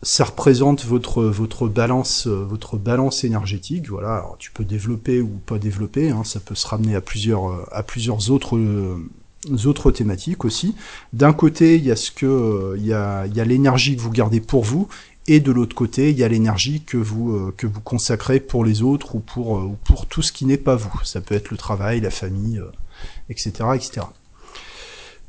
ça 0.04 0.26
représente 0.26 0.86
votre 0.86 1.24
votre 1.24 1.68
balance 1.68 2.28
euh, 2.28 2.44
votre 2.44 2.78
balance 2.78 3.24
énergétique 3.24 3.90
voilà. 3.90 4.26
Tu 4.38 4.52
peux 4.52 4.64
développer 4.64 5.22
ou 5.22 5.40
pas 5.46 5.58
développer 5.58 6.12
hein, 6.12 6.24
ça 6.24 6.40
peut 6.40 6.56
se 6.56 6.68
ramener 6.68 6.96
à 6.96 7.02
plusieurs 7.02 7.50
euh, 7.50 7.66
à 7.72 7.82
plusieurs 7.82 8.30
autres 8.30 8.58
euh, 8.58 9.92
thématiques 9.92 10.46
aussi. 10.46 10.76
D'un 11.14 11.34
côté 11.34 11.78
il 11.78 11.86
y 11.86 11.92
a 11.92 11.96
ce 11.96 12.12
que 12.12 12.76
il 12.78 12.86
y 12.86 12.94
a 12.94 13.26
l'énergie 13.46 13.96
que 13.96 14.02
vous 14.02 14.12
gardez 14.12 14.40
pour 14.40 14.64
vous 14.64 14.88
et 15.26 15.40
de 15.40 15.52
l'autre 15.52 15.76
côté 15.76 16.12
il 16.12 16.18
y 16.18 16.24
a 16.24 16.28
l'énergie 16.28 16.82
que 16.84 16.98
vous 16.98 17.52
consacrez 17.84 18.40
pour 18.40 18.66
les 18.66 18.84
autres 18.84 19.16
ou 19.16 19.20
pour 19.20 19.54
ou 19.54 19.78
pour 19.84 20.06
tout 20.06 20.22
ce 20.22 20.32
qui 20.32 20.46
n'est 20.46 20.58
pas 20.58 20.76
vous. 20.76 20.94
Ça 21.04 21.22
peut 21.22 21.36
être 21.36 21.50
le 21.50 21.58
travail 21.58 22.02
la 22.02 22.12
famille 22.12 22.62
etc 23.30 23.70
etc 23.76 24.06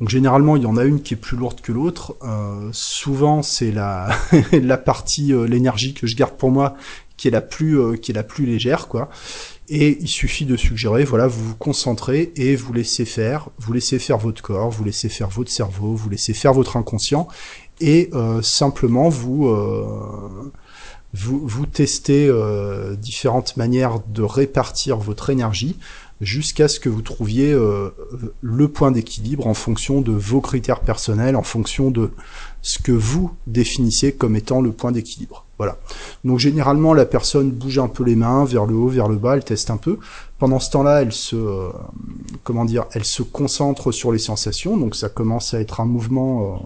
donc 0.01 0.11
généralement, 0.11 0.57
il 0.57 0.63
y 0.63 0.67
en 0.67 0.77
a 0.77 0.85
une 0.85 1.03
qui 1.03 1.15
est 1.15 1.17
plus 1.17 1.37
lourde 1.37 1.61
que 1.61 1.73
l'autre. 1.73 2.17
Euh, 2.23 2.69
souvent, 2.73 3.43
c'est 3.43 3.73
la 3.73 4.11
la 4.53 4.79
partie 4.79 5.33
euh, 5.33 5.47
l'énergie 5.47 5.93
que 5.93 6.07
je 6.07 6.15
garde 6.15 6.37
pour 6.37 6.51
moi 6.51 6.77
qui 7.17 7.29
est 7.29 7.33
la 7.33 7.43
plus 7.43 7.79
euh, 7.79 7.97
qui 7.97 8.13
est 8.13 8.15
la 8.15 8.23
plus 8.23 8.47
légère, 8.47 8.89
quoi. 8.89 9.11
Et 9.69 9.99
il 10.01 10.09
suffit 10.09 10.47
de 10.47 10.57
suggérer, 10.57 11.05
voilà, 11.05 11.27
vous 11.27 11.49
vous 11.49 11.57
concentrez 11.57 12.33
et 12.37 12.57
vous 12.57 12.73
laissez 12.73 13.05
faire, 13.05 13.51
vous 13.59 13.75
laissez 13.75 13.99
faire 13.99 14.17
votre 14.17 14.41
corps, 14.41 14.71
vous 14.71 14.85
laissez 14.85 15.11
faire 15.11 15.29
votre 15.29 15.51
cerveau, 15.51 15.95
vous 15.95 16.09
laissez 16.09 16.33
faire 16.33 16.55
votre 16.55 16.79
inconscient, 16.79 17.29
et 17.81 18.09
euh, 18.15 18.41
simplement 18.41 19.11
vous, 19.11 19.49
euh, 19.49 20.51
vous, 21.13 21.47
vous 21.47 21.67
testez 21.67 22.33
différentes 22.97 23.59
manières 23.59 23.99
de 24.09 24.23
répartir 24.23 24.97
votre 24.97 25.29
énergie 25.29 25.77
jusqu'à 26.21 26.69
ce 26.69 26.81
que 26.81 26.89
vous 26.89 27.03
trouviez 27.03 27.53
euh, 27.53 27.91
le 28.41 28.69
point 28.69 28.91
d'équilibre 28.91 29.47
en 29.47 29.55
fonction 29.55 30.01
de 30.01 30.13
vos 30.13 30.41
critères 30.41 30.81
personnels, 30.81 31.37
en 31.37 31.43
fonction 31.43 31.91
de 31.91 32.11
ce 32.63 32.79
que 32.79 32.93
vous 32.93 33.31
définissez 33.47 34.13
comme 34.13 34.37
étant 34.37 34.61
le 34.61 34.73
point 34.73 34.93
d'équilibre. 34.93 35.45
Voilà. 35.59 35.77
Donc 36.25 36.39
généralement 36.39 36.95
la 36.95 37.05
personne 37.05 37.51
bouge 37.51 37.79
un 37.79 37.89
peu 37.89 38.05
les 38.05 38.15
mains 38.15 38.45
vers 38.45 38.67
le 38.67 38.75
haut, 38.75 38.89
vers 38.89 39.09
le 39.09 39.17
bas, 39.17 39.35
elle 39.37 39.45
teste 39.45 39.71
un 39.71 39.77
peu. 39.77 39.99
Pendant 40.39 40.61
ce 40.61 40.71
temps-là, 40.71 41.03
elle 41.03 41.13
se 41.13 41.37
euh, 41.37 41.71
comment 42.45 42.65
dire, 42.65 42.87
elle 42.93 43.05
se 43.05 43.23
concentre 43.23 43.91
sur 43.93 44.13
les 44.13 44.19
sensations. 44.19 44.77
Donc 44.77 44.95
ça 44.95 45.09
commence 45.09 45.55
à 45.55 45.61
être 45.61 45.81
un 45.81 45.85
mouvement 45.85 46.55
euh, 46.55 46.59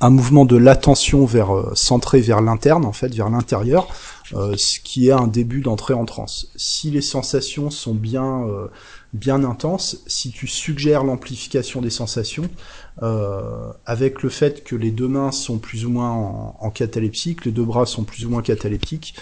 un 0.00 0.10
mouvement 0.10 0.44
de 0.44 0.56
l'attention 0.56 1.24
vers 1.24 1.54
euh, 1.54 1.72
centré 1.74 2.20
vers 2.20 2.40
l'interne 2.40 2.84
en 2.84 2.92
fait, 2.92 3.14
vers 3.14 3.30
l'intérieur, 3.30 3.88
ce 4.32 4.78
qui 4.78 5.08
est 5.08 5.12
un 5.12 5.26
début 5.26 5.60
d'entrée 5.60 5.94
en 5.94 6.04
transe. 6.04 6.52
Si 6.54 6.92
les 6.92 7.02
sensations 7.02 7.68
sont 7.68 7.94
bien 7.94 8.46
bien 9.12 9.42
intenses, 9.42 9.98
si 10.06 10.30
tu 10.30 10.46
suggères 10.46 11.02
l'amplification 11.02 11.80
des 11.80 11.90
sensations, 11.90 12.48
euh, 13.02 13.72
avec 13.86 14.22
le 14.22 14.28
fait 14.28 14.62
que 14.62 14.76
les 14.76 14.90
deux 14.90 15.08
mains 15.08 15.32
sont 15.32 15.58
plus 15.58 15.84
ou 15.84 15.90
moins 15.90 16.10
en, 16.10 16.56
en 16.60 16.70
catalepsie, 16.70 17.34
que 17.34 17.46
les 17.46 17.50
deux 17.50 17.64
bras 17.64 17.86
sont 17.86 18.04
plus 18.04 18.24
ou 18.24 18.30
moins 18.30 18.42
cataleptiques, 18.42 19.14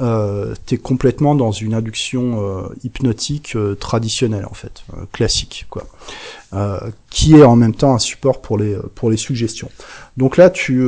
euh, 0.00 0.54
t'es 0.66 0.78
complètement 0.78 1.34
dans 1.34 1.52
une 1.52 1.74
induction 1.74 2.42
euh, 2.42 2.68
hypnotique 2.82 3.56
euh, 3.56 3.74
traditionnelle 3.74 4.46
en 4.46 4.54
fait, 4.54 4.82
euh, 4.94 5.06
classique 5.12 5.66
quoi, 5.70 5.86
qui 7.10 7.34
est 7.34 7.44
en 7.44 7.56
même 7.56 7.74
temps 7.74 7.94
un 7.94 7.98
support 7.98 8.42
pour 8.42 8.58
les 8.58 8.76
pour 8.94 9.10
les 9.10 9.16
suggestions. 9.16 9.70
Donc 10.16 10.36
là 10.36 10.50
tu 10.50 10.82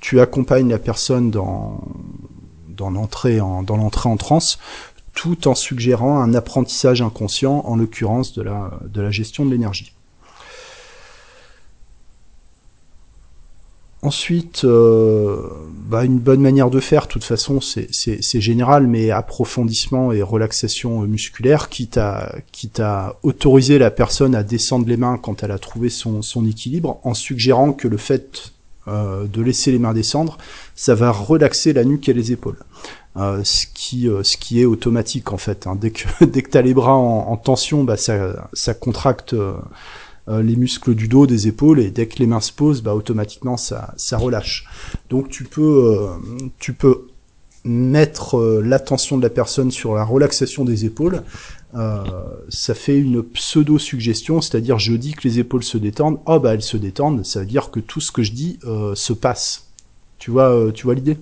tu 0.00 0.20
accompagnes 0.20 0.68
la 0.68 0.78
personne 0.78 1.30
dans 1.30 1.82
dans 2.68 2.90
l'entrée 2.90 3.40
en 3.40 4.16
transe 4.16 4.58
tout 5.14 5.48
en 5.48 5.54
suggérant 5.54 6.20
un 6.20 6.34
apprentissage 6.34 7.02
inconscient, 7.02 7.62
en 7.66 7.76
l'occurrence 7.76 8.32
de 8.32 8.42
la 8.42 9.10
gestion 9.10 9.44
de 9.44 9.50
l'énergie. 9.50 9.92
Ensuite, 14.02 14.64
euh, 14.64 15.42
bah 15.90 16.06
une 16.06 16.18
bonne 16.18 16.40
manière 16.40 16.70
de 16.70 16.80
faire, 16.80 17.02
de 17.02 17.08
toute 17.08 17.24
façon, 17.24 17.60
c'est 17.60 18.40
général, 18.40 18.86
mais 18.86 19.10
approfondissement 19.10 20.10
et 20.12 20.22
relaxation 20.22 21.00
musculaire, 21.02 21.68
quitte 21.68 21.98
à, 21.98 22.34
quitte 22.50 22.80
à 22.80 23.16
autoriser 23.22 23.78
la 23.78 23.90
personne 23.90 24.34
à 24.34 24.42
descendre 24.42 24.88
les 24.88 24.96
mains 24.96 25.18
quand 25.18 25.42
elle 25.42 25.50
a 25.50 25.58
trouvé 25.58 25.90
son, 25.90 26.22
son 26.22 26.46
équilibre, 26.46 26.98
en 27.04 27.12
suggérant 27.12 27.74
que 27.74 27.88
le 27.88 27.98
fait 27.98 28.52
euh, 28.88 29.26
de 29.26 29.42
laisser 29.42 29.70
les 29.70 29.78
mains 29.78 29.92
descendre, 29.92 30.38
ça 30.74 30.94
va 30.94 31.10
relaxer 31.10 31.74
la 31.74 31.84
nuque 31.84 32.08
et 32.08 32.14
les 32.14 32.32
épaules. 32.32 32.56
Euh, 33.18 33.42
ce 33.44 33.66
qui 33.74 34.08
euh, 34.08 34.22
ce 34.22 34.38
qui 34.38 34.62
est 34.62 34.64
automatique 34.64 35.32
en 35.32 35.36
fait. 35.36 35.66
Hein. 35.66 35.76
Dès 35.78 35.90
que 35.90 36.24
dès 36.24 36.40
que 36.40 36.48
t'as 36.48 36.62
les 36.62 36.72
bras 36.72 36.94
en, 36.94 37.30
en 37.30 37.36
tension, 37.36 37.84
bah 37.84 37.98
ça 37.98 38.48
ça 38.54 38.72
contracte 38.72 39.34
euh, 40.30 40.42
les 40.42 40.54
muscles 40.54 40.94
du 40.94 41.08
dos, 41.08 41.26
des 41.26 41.48
épaules, 41.48 41.80
et 41.80 41.90
dès 41.90 42.06
que 42.06 42.18
les 42.18 42.26
mains 42.26 42.40
se 42.40 42.52
posent, 42.52 42.82
bah, 42.82 42.94
automatiquement 42.94 43.56
ça, 43.56 43.94
ça 43.96 44.16
relâche. 44.16 44.66
Donc 45.08 45.28
tu 45.28 45.44
peux, 45.44 45.96
euh, 45.98 46.48
tu 46.58 46.72
peux 46.72 47.08
mettre 47.64 48.38
euh, 48.38 48.62
l'attention 48.64 49.18
de 49.18 49.22
la 49.22 49.30
personne 49.30 49.70
sur 49.72 49.94
la 49.94 50.04
relaxation 50.04 50.64
des 50.64 50.84
épaules. 50.84 51.22
ça 52.48 52.74
fait 52.74 52.98
une 52.98 53.22
pseudo-suggestion, 53.22 54.40
c'est-à-dire 54.40 54.78
je 54.78 54.94
dis 54.94 55.12
que 55.12 55.26
les 55.26 55.38
épaules 55.38 55.64
se 55.64 55.78
détendent, 55.78 56.18
oh 56.26 56.38
bah 56.38 56.54
elles 56.54 56.62
se 56.62 56.76
détendent, 56.76 57.24
ça 57.24 57.40
veut 57.40 57.46
dire 57.46 57.70
que 57.70 57.80
tout 57.80 58.00
ce 58.00 58.10
que 58.12 58.22
je 58.22 58.32
dis 58.32 58.58
se 58.94 59.12
passe. 59.12 59.68
Tu 60.18 60.32
vois, 60.32 60.72
vois 60.82 60.94
l'idée? 60.94 61.16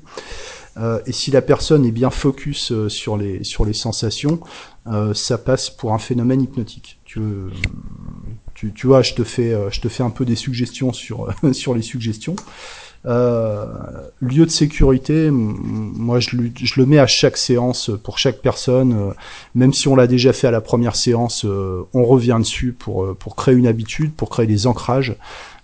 Et 1.07 1.13
si 1.13 1.31
la 1.31 1.43
personne 1.43 1.85
est 1.85 1.93
bien 1.93 2.09
focus 2.09 2.73
sur 2.89 3.19
les 3.19 3.45
sur 3.45 3.67
les 3.67 3.75
sensations, 3.75 4.41
ça 5.13 5.37
passe 5.37 5.69
pour 5.69 5.93
un 5.93 5.99
phénomène 5.99 6.41
hypnotique. 6.41 6.99
Tu, 7.05 7.21
tu, 8.75 8.87
vois, 8.87 9.03
je 9.03 9.15
te 9.15 9.25
fais, 9.25 9.53
euh, 9.53 9.71
je 9.71 9.81
te 9.81 9.89
fais 9.89 10.03
un 10.03 10.11
peu 10.11 10.25
des 10.25 10.37
suggestions 10.37 10.93
sur 10.93 11.29
sur 11.53 11.75
les 11.75 11.83
suggestions. 11.83 12.37
Euh, 13.07 13.65
lieu 14.21 14.45
de 14.45 14.51
sécurité, 14.51 15.31
moi 15.31 16.19
je, 16.19 16.31
je, 16.57 16.81
le 16.81 16.87
mets 16.87 16.99
à 16.99 17.07
chaque 17.07 17.37
séance 17.37 17.91
pour 18.03 18.19
chaque 18.19 18.39
personne, 18.39 18.93
euh, 18.93 19.13
même 19.55 19.73
si 19.73 19.87
on 19.87 19.95
l'a 19.95 20.09
déjà 20.09 20.33
fait 20.33 20.49
à 20.49 20.51
la 20.51 20.61
première 20.61 20.97
séance, 20.97 21.45
euh, 21.45 21.87
on 21.95 22.05
revient 22.05 22.37
dessus 22.41 22.73
pour 22.73 23.17
pour 23.17 23.37
créer 23.37 23.55
une 23.55 23.69
habitude, 23.69 24.13
pour 24.15 24.31
créer 24.31 24.47
des 24.47 24.67
ancrages. 24.67 25.15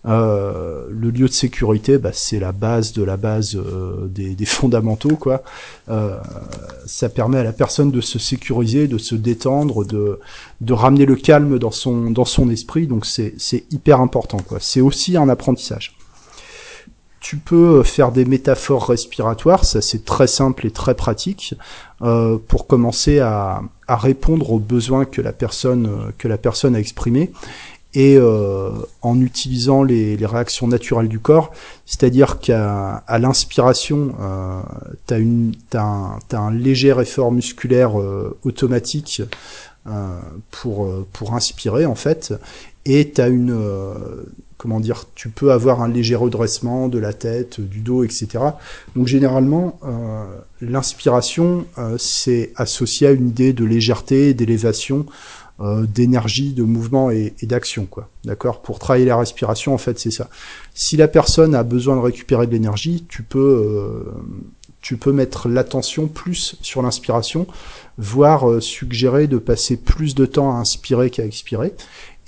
Euh, 0.06 0.86
le 0.90 1.10
lieu 1.10 1.28
de 1.28 1.32
sécurité, 1.32 1.96
bah, 1.98 2.10
c'est 2.12 2.38
la 2.38 2.52
base 2.52 2.92
de 2.92 3.02
la 3.02 3.16
base 3.16 3.56
euh, 3.56 4.06
des, 4.08 4.34
des, 4.34 4.44
fondamentaux, 4.44 5.16
quoi. 5.16 5.42
Euh, 5.88 6.18
ça 6.84 7.08
permet 7.08 7.38
à 7.38 7.44
la 7.44 7.52
personne 7.52 7.90
de 7.90 8.00
se 8.02 8.18
sécuriser, 8.18 8.86
de 8.86 8.98
se 8.98 9.14
détendre, 9.14 9.84
de, 9.84 10.20
de 10.60 10.72
ramener 10.72 11.06
le 11.06 11.16
calme 11.16 11.58
dans 11.58 11.70
son, 11.70 12.10
dans 12.10 12.26
son 12.26 12.50
esprit. 12.50 12.86
Donc 12.86 13.06
c'est, 13.06 13.34
hyper 13.70 14.00
important, 14.00 14.38
quoi. 14.38 14.58
C'est 14.60 14.82
aussi 14.82 15.16
un 15.16 15.28
apprentissage. 15.28 15.96
Tu 17.20 17.38
peux 17.38 17.82
faire 17.82 18.12
des 18.12 18.26
métaphores 18.26 18.86
respiratoires, 18.86 19.64
ça 19.64 19.80
c'est 19.80 20.04
très 20.04 20.26
simple 20.26 20.66
et 20.66 20.70
très 20.70 20.94
pratique 20.94 21.54
euh, 22.02 22.36
pour 22.36 22.66
commencer 22.66 23.18
à, 23.20 23.62
à, 23.88 23.96
répondre 23.96 24.52
aux 24.52 24.58
besoins 24.58 25.06
que 25.06 25.22
la 25.22 25.32
personne 25.32 25.88
que 26.18 26.28
la 26.28 26.36
personne 26.36 26.76
a 26.76 26.80
exprimés 26.80 27.32
et 27.94 28.16
euh, 28.16 28.70
en 29.02 29.20
utilisant 29.20 29.84
les, 29.84 30.16
les, 30.16 30.26
réactions 30.26 30.66
naturelles 30.66 31.08
du 31.08 31.20
corps, 31.20 31.52
c'est-à-dire 31.86 32.40
qu'à 32.40 33.04
à, 33.06 33.18
l'inspiration, 33.18 34.14
euh, 34.20 34.60
tu 35.06 35.76
as, 35.76 36.38
un, 36.38 36.50
léger 36.50 36.94
effort 37.00 37.30
musculaire 37.30 38.00
euh, 38.00 38.36
automatique 38.42 39.22
euh, 39.86 40.18
pour, 40.50 40.86
euh, 40.86 41.06
pour 41.12 41.34
inspirer 41.34 41.86
en 41.86 41.94
fait, 41.94 42.34
et 42.84 43.10
tu 43.10 43.20
as 43.20 43.28
une... 43.28 43.52
Euh, 43.52 43.94
comment 44.56 44.80
dire, 44.80 45.04
tu 45.14 45.28
peux 45.28 45.52
avoir 45.52 45.82
un 45.82 45.88
léger 45.88 46.14
redressement 46.14 46.88
de 46.88 46.98
la 46.98 47.12
tête, 47.12 47.60
du 47.60 47.80
dos, 47.80 48.02
etc. 48.02 48.28
Donc 48.96 49.08
généralement, 49.08 49.78
l'inspiration, 50.62 51.66
c'est 51.98 52.52
associé 52.56 53.08
à 53.08 53.10
une 53.10 53.28
idée 53.28 53.52
de 53.52 53.62
légèreté, 53.66 54.32
d'élévation, 54.32 55.04
euh, 55.60 55.86
d'énergie, 55.86 56.52
de 56.52 56.64
mouvement 56.64 57.12
et, 57.12 57.32
d'action, 57.42 57.86
quoi. 57.86 58.08
D'accord? 58.24 58.60
Pour 58.60 58.80
travailler 58.80 59.04
la 59.04 59.16
respiration, 59.16 59.72
en 59.72 59.78
fait, 59.78 60.00
c'est 60.00 60.10
ça. 60.10 60.28
Si 60.74 60.96
la 60.96 61.06
personne 61.06 61.54
a 61.54 61.62
besoin 61.62 61.94
de 61.94 62.00
récupérer 62.00 62.48
de 62.48 62.52
l'énergie, 62.52 63.06
tu 63.08 63.22
peux, 63.22 63.38
euh, 63.38 64.12
tu 64.80 64.96
peux 64.96 65.12
mettre 65.12 65.48
l'attention 65.48 66.08
plus 66.08 66.56
sur 66.60 66.82
l'inspiration, 66.82 67.46
voire 67.98 68.50
euh, 68.50 68.60
suggérer 68.60 69.28
de 69.28 69.38
passer 69.38 69.76
plus 69.76 70.16
de 70.16 70.26
temps 70.26 70.56
à 70.56 70.58
inspirer 70.58 71.08
qu'à 71.08 71.24
expirer. 71.24 71.72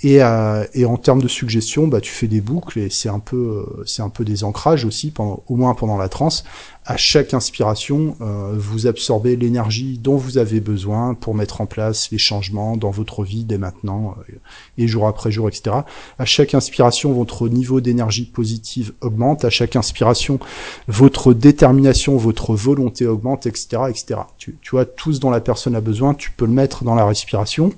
Et, 0.03 0.21
euh, 0.21 0.63
et, 0.73 0.85
en 0.85 0.97
termes 0.97 1.21
de 1.21 1.27
suggestion, 1.27 1.87
bah, 1.87 2.01
tu 2.01 2.11
fais 2.11 2.27
des 2.27 2.41
boucles 2.41 2.77
et 2.79 2.89
c'est 2.89 3.09
un 3.09 3.19
peu, 3.19 3.65
c'est 3.85 4.03
un 4.03 4.09
peu 4.09 4.23
des 4.23 4.43
ancrages 4.43 4.85
aussi, 4.85 5.09
pendant, 5.09 5.43
au 5.47 5.55
moins 5.55 5.73
pendant 5.73 5.97
la 5.97 6.07
transe. 6.07 6.43
À 6.89 6.95
chaque 6.95 7.33
inspiration, 7.33 8.15
euh, 8.21 8.53
vous 8.55 8.87
absorbez 8.87 9.35
l'énergie 9.35 9.97
dont 9.97 10.15
vous 10.15 10.37
avez 10.37 10.61
besoin 10.61 11.15
pour 11.15 11.35
mettre 11.35 11.59
en 11.59 11.65
place 11.65 12.09
les 12.11 12.17
changements 12.17 12.77
dans 12.77 12.91
votre 12.91 13.25
vie 13.25 13.43
dès 13.43 13.57
maintenant 13.57 14.15
euh, 14.29 14.33
et 14.77 14.87
jour 14.87 15.05
après 15.05 15.29
jour, 15.29 15.49
etc. 15.49 15.77
À 16.17 16.25
chaque 16.25 16.53
inspiration, 16.53 17.11
votre 17.11 17.49
niveau 17.49 17.81
d'énergie 17.81 18.23
positive 18.25 18.93
augmente. 19.01 19.43
À 19.43 19.49
chaque 19.49 19.75
inspiration, 19.75 20.39
votre 20.87 21.33
détermination, 21.33 22.15
votre 22.15 22.55
volonté 22.55 23.05
augmente, 23.05 23.47
etc., 23.47 23.81
etc. 23.89 24.21
Tu, 24.37 24.57
tu 24.61 24.71
vois 24.71 24.85
tout 24.85 25.11
ce 25.11 25.19
dont 25.19 25.31
la 25.31 25.41
personne 25.41 25.75
a 25.75 25.81
besoin, 25.81 26.13
tu 26.13 26.31
peux 26.31 26.45
le 26.45 26.53
mettre 26.53 26.85
dans 26.85 26.95
la 26.95 27.05
respiration. 27.05 27.73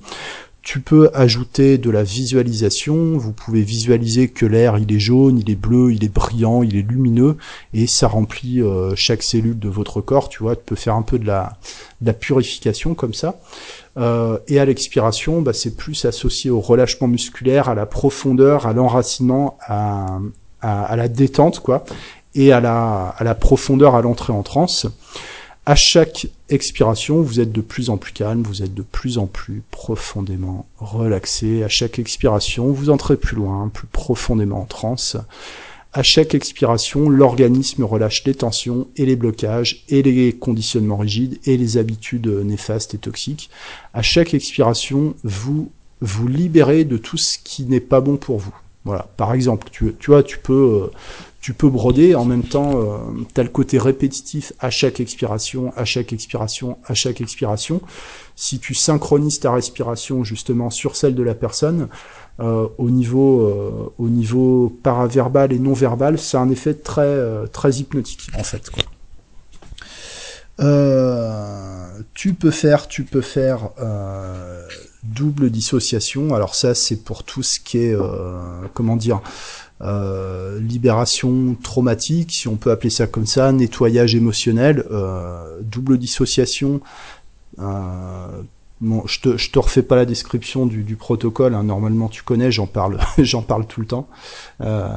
Tu 0.61 0.81
peux 0.81 1.09
ajouter 1.13 1.77
de 1.77 1.89
la 1.89 2.03
visualisation, 2.03 3.17
vous 3.17 3.31
pouvez 3.31 3.61
visualiser 3.61 4.27
que 4.27 4.45
l'air 4.45 4.77
il 4.77 4.93
est 4.93 4.99
jaune, 4.99 5.39
il 5.39 5.49
est 5.49 5.55
bleu, 5.55 5.93
il 5.93 6.03
est 6.03 6.13
brillant, 6.13 6.63
il 6.63 6.75
est 6.75 6.81
lumineux, 6.81 7.37
et 7.73 7.87
ça 7.87 8.07
remplit 8.07 8.61
euh, 8.61 8.93
chaque 8.95 9.23
cellule 9.23 9.57
de 9.57 9.69
votre 9.69 10.01
corps, 10.01 10.27
tu 10.27 10.43
vois, 10.43 10.57
tu 10.57 10.63
peux 10.65 10.75
faire 10.75 10.95
un 10.95 11.01
peu 11.01 11.17
de 11.17 11.25
la, 11.25 11.57
de 12.01 12.07
la 12.07 12.13
purification 12.13 12.93
comme 12.93 13.13
ça. 13.13 13.39
Euh, 13.97 14.37
et 14.47 14.59
à 14.59 14.65
l'expiration, 14.65 15.41
bah, 15.41 15.53
c'est 15.53 15.75
plus 15.75 16.03
associé 16.05 16.49
au 16.49 16.59
relâchement 16.59 17.07
musculaire, 17.07 17.69
à 17.69 17.75
la 17.75 17.85
profondeur, 17.85 18.67
à 18.67 18.73
l'enracinement, 18.73 19.57
à, 19.61 20.19
à, 20.61 20.83
à, 20.83 20.95
la 20.97 21.07
détente, 21.07 21.61
quoi, 21.61 21.85
et 22.35 22.51
à 22.51 22.59
la, 22.59 23.15
à 23.17 23.23
la 23.23 23.33
profondeur 23.33 23.95
à 23.95 24.01
l'entrée 24.01 24.33
en 24.33 24.43
transe. 24.43 24.87
À 25.69 25.75
chaque 25.75 26.25
expiration, 26.49 27.21
vous 27.21 27.39
êtes 27.39 27.51
de 27.51 27.61
plus 27.61 27.91
en 27.91 27.97
plus 27.97 28.11
calme, 28.11 28.41
vous 28.41 28.63
êtes 28.63 28.73
de 28.73 28.81
plus 28.81 29.19
en 29.19 29.27
plus 29.27 29.61
profondément 29.69 30.65
relaxé. 30.79 31.61
À 31.61 31.67
chaque 31.67 31.99
expiration, 31.99 32.71
vous 32.71 32.89
entrez 32.89 33.17
plus 33.17 33.35
loin, 33.35 33.69
plus 33.71 33.85
profondément 33.85 34.61
en 34.61 34.65
transe. 34.65 35.15
À 35.93 36.01
chaque 36.01 36.33
expiration, 36.33 37.07
l'organisme 37.07 37.83
relâche 37.83 38.23
les 38.25 38.33
tensions 38.33 38.87
et 38.95 39.05
les 39.05 39.15
blocages 39.15 39.83
et 39.89 40.01
les 40.01 40.33
conditionnements 40.33 40.97
rigides 40.97 41.37
et 41.45 41.55
les 41.55 41.77
habitudes 41.77 42.25
néfastes 42.25 42.95
et 42.95 42.97
toxiques. 42.97 43.51
À 43.93 44.01
chaque 44.01 44.33
expiration, 44.33 45.13
vous 45.23 45.71
vous 46.01 46.27
libérez 46.27 46.83
de 46.83 46.97
tout 46.97 47.17
ce 47.17 47.37
qui 47.37 47.65
n'est 47.65 47.79
pas 47.79 48.01
bon 48.01 48.17
pour 48.17 48.39
vous. 48.39 48.55
Voilà. 48.85 49.07
Par 49.17 49.33
exemple, 49.33 49.67
tu, 49.71 49.93
tu 49.99 50.09
vois, 50.09 50.23
tu 50.23 50.39
peux, 50.39 50.85
euh, 50.85 50.91
tu 51.41 51.53
peux 51.53 51.69
broder 51.69 52.15
en 52.15 52.25
même 52.25 52.43
temps, 52.43 52.81
euh, 52.81 52.97
tu 53.33 53.39
as 53.39 53.43
le 53.43 53.49
côté 53.49 53.77
répétitif 53.77 54.53
à 54.59 54.69
chaque 54.69 54.99
expiration, 54.99 55.71
à 55.77 55.85
chaque 55.85 56.11
expiration, 56.11 56.77
à 56.85 56.93
chaque 56.93 57.21
expiration. 57.21 57.81
Si 58.35 58.59
tu 58.59 58.73
synchronises 58.73 59.39
ta 59.39 59.51
respiration 59.51 60.23
justement 60.23 60.69
sur 60.69 60.95
celle 60.95 61.15
de 61.15 61.23
la 61.23 61.35
personne, 61.35 61.87
euh, 62.39 62.69
au 62.77 62.89
niveau 62.89 63.41
euh, 63.41 63.93
au 63.97 64.07
niveau 64.07 64.73
paraverbal 64.81 65.51
et 65.51 65.59
non 65.59 65.73
verbal, 65.73 66.17
c'est 66.17 66.37
un 66.37 66.49
effet 66.49 66.73
très 66.73 67.01
euh, 67.01 67.47
très 67.47 67.71
hypnotique 67.71 68.29
en 68.37 68.43
fait. 68.43 68.69
Tu 72.13 72.33
peux 72.33 72.51
faire 72.51 72.87
tu 72.87 73.03
peux 73.03 73.21
faire 73.21 73.69
double 75.03 75.49
dissociation. 75.49 76.33
Alors 76.33 76.55
ça 76.55 76.75
c'est 76.75 77.03
pour 77.03 77.23
tout 77.25 77.43
ce 77.43 77.59
qui 77.59 77.79
est 77.79 77.97
comment 78.73 78.95
dire 78.95 79.21
euh, 79.81 80.59
libération 80.59 81.55
traumatique, 81.61 82.31
si 82.31 82.47
on 82.47 82.55
peut 82.55 82.71
appeler 82.71 82.89
ça 82.89 83.07
comme 83.07 83.25
ça, 83.25 83.51
nettoyage 83.51 84.15
émotionnel, 84.15 84.83
euh, 84.91 85.59
double 85.61 85.97
dissociation. 85.97 86.81
Euh, 87.59 88.41
bon, 88.81 89.03
je 89.05 89.21
te, 89.21 89.49
te 89.51 89.59
refais 89.59 89.83
pas 89.83 89.95
la 89.95 90.05
description 90.05 90.65
du, 90.65 90.83
du 90.83 90.95
protocole. 90.95 91.53
Hein, 91.55 91.63
normalement, 91.63 92.09
tu 92.09 92.23
connais, 92.23 92.51
j'en 92.51 92.67
parle, 92.67 92.99
j'en 93.19 93.41
parle 93.41 93.65
tout 93.67 93.79
le 93.79 93.87
temps. 93.87 94.09
Euh, 94.61 94.87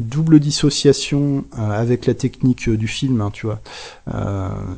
double 0.00 0.40
dissociation 0.40 1.44
avec 1.56 2.06
la 2.06 2.14
technique 2.14 2.68
du 2.68 2.88
film, 2.88 3.20
hein, 3.20 3.30
tu 3.32 3.46
vois, 3.46 3.60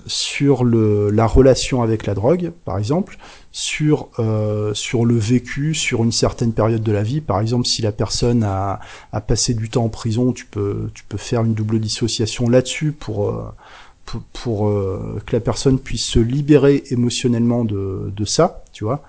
sur 0.05 0.63
le, 0.63 1.09
la 1.09 1.27
relation 1.27 1.81
avec 1.81 2.05
la 2.05 2.13
drogue, 2.13 2.53
par 2.67 2.77
exemple, 2.77 3.17
sur 3.57 4.11
euh, 4.19 4.75
sur 4.75 5.07
le 5.07 5.17
vécu, 5.17 5.73
sur 5.73 6.05
une 6.05 6.13
certaine 6.13 6.53
période 6.53 6.83
de 6.83 6.93
la 6.93 7.03
vie. 7.03 7.23
Par 7.23 7.41
exemple, 7.41 7.65
si 7.65 7.81
la 7.81 7.91
personne 7.91 8.43
a, 8.45 8.81
a 9.13 9.21
passé 9.23 9.55
du 9.55 9.71
temps 9.71 9.85
en 9.85 9.89
prison, 9.89 10.35
tu 10.35 10.45
peux 10.45 10.91
tu 10.93 11.05
peux 11.05 11.17
faire 11.17 11.43
une 11.43 11.55
double 11.55 11.81
dissociation 11.81 12.51
là-dessus 12.51 12.93
pour 12.93 13.31
euh, 13.31 13.45
pour, 14.05 14.21
pour 14.35 14.69
euh, 14.69 15.21
que 15.25 15.35
la 15.35 15.41
personne 15.41 15.79
puisse 15.79 16.05
se 16.05 16.19
libérer 16.19 16.85
émotionnellement 16.91 17.65
de, 17.65 18.13
de 18.15 18.25
ça, 18.27 18.63
tu 18.73 18.85
vois, 18.85 19.03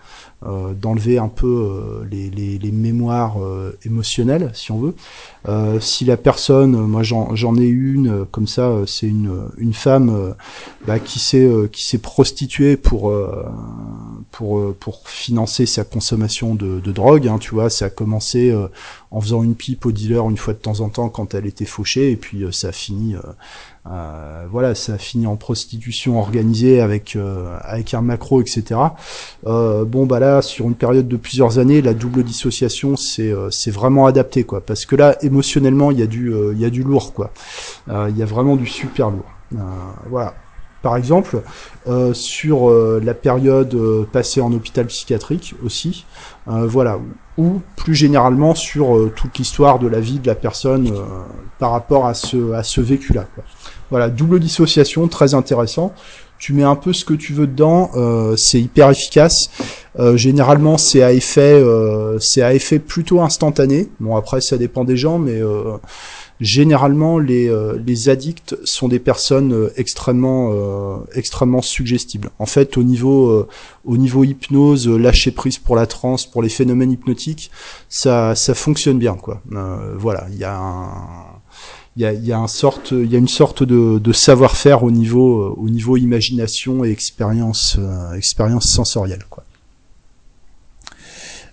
euh, 0.45 0.73
d'enlever 0.73 1.19
un 1.19 1.27
peu 1.27 2.05
les, 2.09 2.29
les, 2.29 2.57
les, 2.57 2.71
mémoires 2.71 3.35
émotionnelles, 3.83 4.51
si 4.53 4.71
on 4.71 4.79
veut. 4.79 4.95
Si 5.81 6.05
la 6.05 6.15
personne, 6.15 6.71
moi 6.71 7.03
j'en 7.03 7.55
ai 7.57 7.67
une 7.67 8.25
comme 8.31 8.47
ça, 8.47 8.73
c'est 8.87 9.07
une, 9.07 9.49
une 9.57 9.73
femme 9.73 10.35
bah, 10.87 10.99
qui 10.99 11.19
s'est 11.19 11.49
qui 11.71 11.85
s'est 11.85 11.99
prostituée 11.99 12.77
pour 12.77 13.11
pour 14.37 14.75
pour 14.75 15.09
financer 15.09 15.65
sa 15.65 15.83
consommation 15.83 16.53
de, 16.53 16.79
de 16.79 16.91
drogue, 16.91 17.27
hein, 17.27 17.39
tu 17.39 17.55
vois, 17.55 17.71
ça 17.71 17.85
a 17.85 17.89
commencé 17.89 18.55
en 19.09 19.19
faisant 19.19 19.41
une 19.41 19.55
pipe 19.55 19.85
au 19.87 19.91
dealer 19.91 20.29
une 20.29 20.37
fois 20.37 20.53
de 20.53 20.59
temps 20.59 20.79
en 20.81 20.89
temps 20.89 21.09
quand 21.09 21.33
elle 21.33 21.47
était 21.47 21.65
fauchée, 21.65 22.11
et 22.11 22.17
puis 22.17 22.45
ça 22.51 22.67
a 22.67 22.71
fini 22.71 23.15
euh, 23.89 24.45
voilà, 24.51 24.75
ça 24.75 24.93
a 24.93 24.97
fini 24.97 25.27
en 25.27 25.35
prostitution 25.35 26.19
organisée 26.19 26.81
avec 26.81 27.15
euh, 27.15 27.57
avec 27.61 27.93
un 27.93 28.01
macro, 28.01 28.41
etc. 28.41 28.79
Euh, 29.45 29.85
bon 29.85 30.05
bah 30.05 30.19
là, 30.19 30.41
sur 30.41 30.65
une 30.65 30.75
période 30.75 31.07
de 31.07 31.17
plusieurs 31.17 31.59
années, 31.59 31.81
la 31.81 31.93
double 31.93 32.23
dissociation, 32.23 32.97
c'est 32.97 33.33
c'est 33.49 33.71
vraiment 33.71 34.05
adapté 34.05 34.43
quoi, 34.43 34.61
parce 34.61 34.85
que 34.85 34.95
là, 34.95 35.15
émotionnellement, 35.21 35.91
il 35.91 35.99
y 35.99 36.03
a 36.03 36.07
du 36.07 36.33
il 36.53 36.59
y 36.59 36.65
a 36.65 36.69
du 36.69 36.83
lourd 36.83 37.13
quoi. 37.13 37.31
Il 37.87 38.17
y 38.17 38.23
a 38.23 38.25
vraiment 38.25 38.55
du 38.55 38.67
super 38.67 39.09
lourd. 39.09 39.31
voilà. 40.09 40.33
Par 40.87 40.95
exemple, 40.95 41.41
sur 42.13 42.69
la 42.69 43.13
période 43.13 43.77
passée 44.13 44.39
en 44.39 44.53
hôpital 44.53 44.85
psychiatrique 44.85 45.53
aussi, 45.65 46.05
voilà, 46.45 46.97
ou 47.37 47.59
plus 47.75 47.93
généralement 47.93 48.55
sur 48.55 49.11
toute 49.13 49.37
l'histoire 49.37 49.79
de 49.79 49.87
la 49.87 49.99
vie 49.99 50.19
de 50.19 50.27
la 50.27 50.35
personne 50.35 50.89
par 51.59 51.71
rapport 51.71 52.05
à 52.05 52.13
ce 52.13 52.53
à 52.53 52.63
ce 52.63 52.79
vécu-là. 52.79 53.25
Voilà, 53.89 54.07
double 54.09 54.39
dissociation, 54.39 55.09
très 55.09 55.33
intéressant. 55.33 55.93
Tu 56.39 56.53
mets 56.53 56.63
un 56.63 56.75
peu 56.75 56.93
ce 56.93 57.03
que 57.03 57.15
tu 57.15 57.33
veux 57.33 57.47
dedans, 57.47 57.89
euh, 57.95 58.35
c'est 58.35 58.61
hyper 58.61 58.91
efficace. 58.91 59.49
Euh, 59.99 60.17
généralement, 60.17 60.77
c'est 60.77 61.01
à 61.01 61.11
effet, 61.11 61.41
euh, 61.53 62.19
c'est 62.19 62.43
à 62.43 62.53
effet 62.53 62.77
plutôt 62.79 63.21
instantané. 63.21 63.89
Bon, 63.99 64.15
après, 64.15 64.39
ça 64.41 64.57
dépend 64.57 64.83
des 64.83 64.97
gens, 64.97 65.17
mais 65.17 65.41
euh, 65.41 65.77
généralement, 66.39 67.19
les, 67.19 67.49
euh, 67.49 67.77
les 67.85 68.09
addicts 68.09 68.55
sont 68.63 68.87
des 68.87 68.99
personnes 68.99 69.53
euh, 69.53 69.69
extrêmement, 69.75 70.53
extrêmement 71.13 71.61
suggestibles. 71.61 72.29
En 72.39 72.45
fait, 72.45 72.77
au 72.77 72.83
niveau, 72.83 73.47
au 73.85 73.97
niveau 73.97 74.23
hypnose, 74.23 74.87
lâcher 74.87 75.31
prise 75.31 75.57
pour 75.57 75.75
la 75.75 75.87
transe, 75.87 76.25
pour 76.25 76.41
les 76.41 76.49
phénomènes 76.49 76.91
hypnotiques, 76.91 77.51
ça, 77.89 78.35
ça 78.35 78.53
fonctionne 78.53 78.99
bien, 78.99 79.15
quoi. 79.15 79.41
voilà, 79.97 80.27
il 80.31 80.37
y 80.37 80.43
a 80.43 80.57
un 80.57 81.37
il 81.97 82.01
y 82.01 82.05
a, 82.05 82.13
y 82.13 82.31
a, 82.31 82.37
un 82.37 82.47
sorte, 82.47 82.91
y 82.91 83.15
a 83.15 83.17
une 83.17 83.27
sorte 83.27 83.63
de, 83.63 83.97
de 83.97 84.13
savoir-faire 84.13 84.83
au 84.83 84.91
niveau, 84.91 85.41
euh, 85.41 85.55
au 85.57 85.67
niveau 85.67 85.97
imagination 85.97 86.85
et 86.85 86.91
expérience, 86.91 87.77
euh, 87.79 88.13
expérience 88.13 88.67
sensorielle. 88.69 89.25
Quoi. 89.31 89.43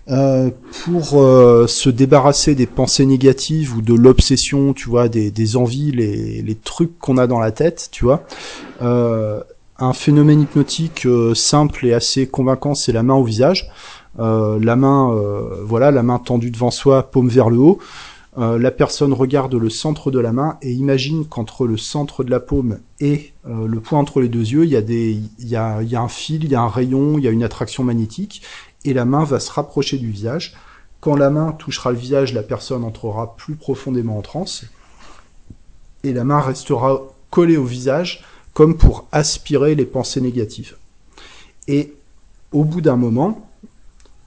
Euh, 0.07 0.51
pour 0.83 1.19
euh, 1.19 1.65
se 1.65 1.89
débarrasser 1.89 2.53
des 2.53 2.67
pensées 2.67 3.07
négatives 3.07 3.75
ou 3.75 3.81
de 3.81 3.95
l'obsession, 3.95 4.73
tu 4.73 4.87
vois, 4.87 5.09
des, 5.09 5.31
des, 5.31 5.57
envies, 5.57 5.91
les, 5.91 6.43
les 6.43 6.55
trucs 6.55 6.99
qu'on 6.99 7.17
a 7.17 7.25
dans 7.25 7.39
la 7.39 7.51
tête, 7.51 7.89
tu 7.91 8.05
vois, 8.05 8.23
euh, 8.83 9.41
un 9.79 9.93
phénomène 9.93 10.41
hypnotique 10.41 11.07
simple 11.33 11.87
et 11.87 11.93
assez 11.93 12.27
convaincant, 12.27 12.75
c'est 12.75 12.91
la 12.91 13.01
main 13.01 13.15
au 13.15 13.23
visage. 13.23 13.67
la 14.17 14.75
main, 14.75 15.13
voilà, 15.63 15.91
la 15.91 16.01
main 16.01 16.17
tendue 16.19 16.51
devant 16.51 16.71
soi, 16.71 17.11
paume 17.11 17.27
vers 17.27 17.49
le 17.49 17.57
haut. 17.57 17.79
Euh, 18.37 18.59
la 18.59 18.71
personne 18.71 19.13
regarde 19.13 19.55
le 19.55 19.69
centre 19.69 20.11
de 20.11 20.19
la 20.19 20.33
main 20.33 20.57
et 20.61 20.73
imagine 20.73 21.25
qu'entre 21.25 21.65
le 21.67 21.77
centre 21.77 22.25
de 22.25 22.31
la 22.31 22.41
paume 22.41 22.79
et 22.99 23.31
euh, 23.47 23.65
le 23.65 23.79
point 23.79 23.97
entre 23.97 24.19
les 24.19 24.27
deux 24.27 24.41
yeux, 24.41 24.65
il 24.65 24.71
y, 24.71 24.75
a 24.75 24.81
des, 24.81 25.17
il, 25.39 25.47
y 25.47 25.55
a, 25.55 25.81
il 25.81 25.87
y 25.87 25.95
a 25.95 26.01
un 26.01 26.09
fil, 26.09 26.43
il 26.43 26.51
y 26.51 26.55
a 26.55 26.61
un 26.61 26.67
rayon, 26.67 27.17
il 27.17 27.23
y 27.23 27.29
a 27.29 27.31
une 27.31 27.43
attraction 27.43 27.85
magnétique, 27.85 28.41
et 28.85 28.93
la 28.93 29.05
main 29.05 29.23
va 29.23 29.39
se 29.39 29.51
rapprocher 29.51 29.97
du 29.97 30.09
visage. 30.09 30.55
Quand 31.01 31.15
la 31.15 31.29
main 31.29 31.51
touchera 31.51 31.91
le 31.91 31.97
visage, 31.97 32.33
la 32.33 32.43
personne 32.43 32.83
entrera 32.83 33.35
plus 33.35 33.55
profondément 33.55 34.17
en 34.17 34.21
transe, 34.21 34.65
et 36.03 36.13
la 36.13 36.23
main 36.23 36.39
restera 36.39 37.01
collée 37.29 37.57
au 37.57 37.65
visage 37.65 38.23
comme 38.53 38.77
pour 38.77 39.07
aspirer 39.11 39.75
les 39.75 39.85
pensées 39.85 40.21
négatives. 40.21 40.77
Et 41.67 41.93
au 42.53 42.63
bout 42.63 42.79
d'un 42.79 42.95
moment, 42.95 43.45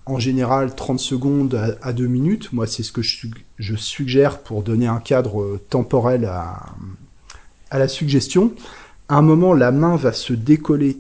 en 0.08 0.18
général 0.18 0.74
30 0.74 0.98
secondes 0.98 1.76
à, 1.82 1.92
2 1.92 2.06
minutes. 2.06 2.52
Moi, 2.52 2.66
c'est 2.66 2.82
ce 2.82 2.92
que 2.92 3.02
je, 3.02 3.76
suggère 3.76 4.40
pour 4.40 4.62
donner 4.62 4.86
un 4.86 5.00
cadre 5.00 5.60
temporel 5.68 6.24
à, 6.24 6.74
la 7.70 7.88
suggestion. 7.88 8.52
Un 9.08 9.22
moment, 9.22 9.52
la 9.52 9.70
main 9.70 9.96
va 9.96 10.12
se 10.12 10.32
décoller 10.32 10.98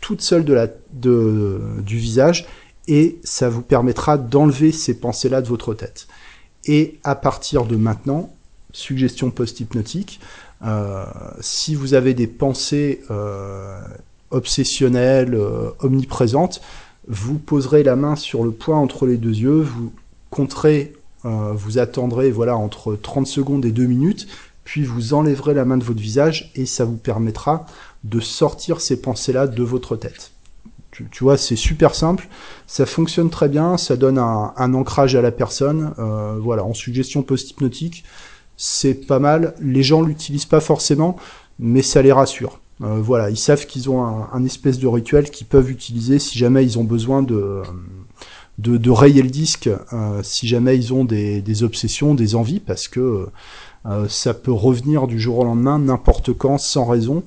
toute 0.00 0.20
seule 0.20 0.44
du 0.92 1.96
visage 1.96 2.46
et 2.88 3.18
ça 3.24 3.48
vous 3.48 3.62
permettra 3.62 4.18
d'enlever 4.18 4.72
ces 4.72 4.98
pensées-là 4.98 5.42
de 5.42 5.48
votre 5.48 5.74
tête. 5.74 6.06
Et 6.66 6.98
à 7.04 7.14
partir 7.14 7.64
de 7.64 7.76
maintenant, 7.76 8.34
suggestion 8.72 9.30
post-hypnotique, 9.30 10.20
euh, 10.64 11.04
si 11.40 11.74
vous 11.74 11.94
avez 11.94 12.14
des 12.14 12.26
pensées 12.26 13.02
euh, 13.10 13.80
obsessionnelles, 14.30 15.34
euh, 15.34 15.70
omniprésentes, 15.80 16.60
vous 17.06 17.38
poserez 17.38 17.82
la 17.82 17.96
main 17.96 18.16
sur 18.16 18.44
le 18.44 18.50
point 18.50 18.78
entre 18.78 19.06
les 19.06 19.18
deux 19.18 19.34
yeux, 19.34 19.60
vous 19.60 19.92
compterez, 20.30 20.94
vous 21.22 21.78
attendrez 21.78 22.30
voilà 22.30 22.56
entre 22.56 22.96
30 22.96 23.26
secondes 23.26 23.64
et 23.64 23.72
2 23.72 23.84
minutes, 23.84 24.26
puis 24.64 24.84
vous 24.84 25.14
enlèverez 25.14 25.54
la 25.54 25.64
main 25.64 25.76
de 25.76 25.84
votre 25.84 26.00
visage 26.00 26.50
et 26.54 26.66
ça 26.66 26.84
vous 26.84 26.96
permettra 26.96 27.66
de 28.04 28.20
sortir 28.20 28.80
ces 28.80 29.00
pensées-là 29.00 29.46
de 29.46 29.62
votre 29.62 29.96
tête. 29.96 30.33
Tu, 31.10 31.24
vois, 31.24 31.36
c'est 31.36 31.56
super 31.56 31.94
simple, 31.94 32.28
ça 32.66 32.86
fonctionne 32.86 33.30
très 33.30 33.48
bien, 33.48 33.76
ça 33.76 33.96
donne 33.96 34.18
un, 34.18 34.74
ancrage 34.74 35.16
à 35.16 35.22
la 35.22 35.32
personne. 35.32 35.92
Euh, 35.98 36.38
voilà, 36.40 36.64
en 36.64 36.74
suggestion 36.74 37.22
post-hypnotique, 37.22 38.04
c'est 38.56 38.94
pas 38.94 39.18
mal. 39.18 39.54
Les 39.60 39.82
gens 39.82 40.02
l'utilisent 40.02 40.44
pas 40.46 40.60
forcément, 40.60 41.16
mais 41.58 41.82
ça 41.82 42.02
les 42.02 42.12
rassure. 42.12 42.60
Euh, 42.82 43.00
voilà, 43.00 43.30
ils 43.30 43.36
savent 43.36 43.66
qu'ils 43.66 43.90
ont 43.90 44.04
un, 44.04 44.44
espèce 44.44 44.78
de 44.78 44.86
rituel 44.86 45.30
qu'ils 45.30 45.46
peuvent 45.46 45.70
utiliser 45.70 46.18
si 46.18 46.38
jamais 46.38 46.64
ils 46.64 46.78
ont 46.78 46.84
besoin 46.84 47.22
de, 47.22 47.62
de, 48.58 48.76
de 48.76 48.90
rayer 48.90 49.22
le 49.22 49.30
disque, 49.30 49.68
euh, 49.92 50.20
si 50.22 50.46
jamais 50.46 50.76
ils 50.76 50.92
ont 50.92 51.04
des, 51.04 51.62
obsessions, 51.62 52.14
des 52.14 52.34
envies, 52.34 52.60
parce 52.60 52.88
que 52.88 53.26
ça 54.08 54.32
peut 54.32 54.52
revenir 54.52 55.06
du 55.06 55.20
jour 55.20 55.40
au 55.40 55.44
lendemain, 55.44 55.78
n'importe 55.78 56.32
quand, 56.32 56.56
sans 56.56 56.86
raison, 56.86 57.22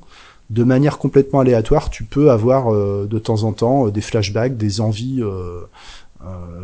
de 0.50 0.64
manière 0.64 0.98
complètement 0.98 1.40
aléatoire. 1.40 1.90
Tu 1.90 2.04
peux 2.04 2.32
avoir 2.32 2.72
de 2.72 3.20
temps 3.20 3.44
en 3.44 3.54
temps 3.54 3.90
des 3.90 4.02
flashbacks, 4.02 4.58
des 4.58 4.82
envies 4.82 5.24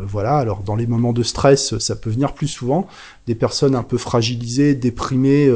voilà. 0.06 0.36
Alors 0.36 0.62
dans 0.62 0.76
les 0.76 0.86
moments 0.86 1.12
de 1.12 1.22
stress, 1.22 1.78
ça 1.78 1.96
peut 1.96 2.10
venir 2.10 2.32
plus 2.34 2.48
souvent. 2.48 2.86
Des 3.26 3.34
personnes 3.34 3.74
un 3.74 3.82
peu 3.82 3.98
fragilisées, 3.98 4.74
déprimées, 4.74 5.50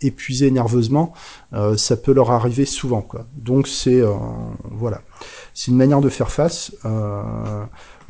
épuisées 0.00 0.50
nerveusement, 0.50 1.12
ça 1.76 1.96
peut 1.96 2.12
leur 2.12 2.30
arriver 2.30 2.64
souvent. 2.64 3.06
Donc 3.36 3.68
c'est 3.68 4.02
voilà, 4.70 5.02
c'est 5.54 5.70
une 5.70 5.76
manière 5.76 6.00
de 6.00 6.08
faire 6.08 6.30
face 6.30 6.72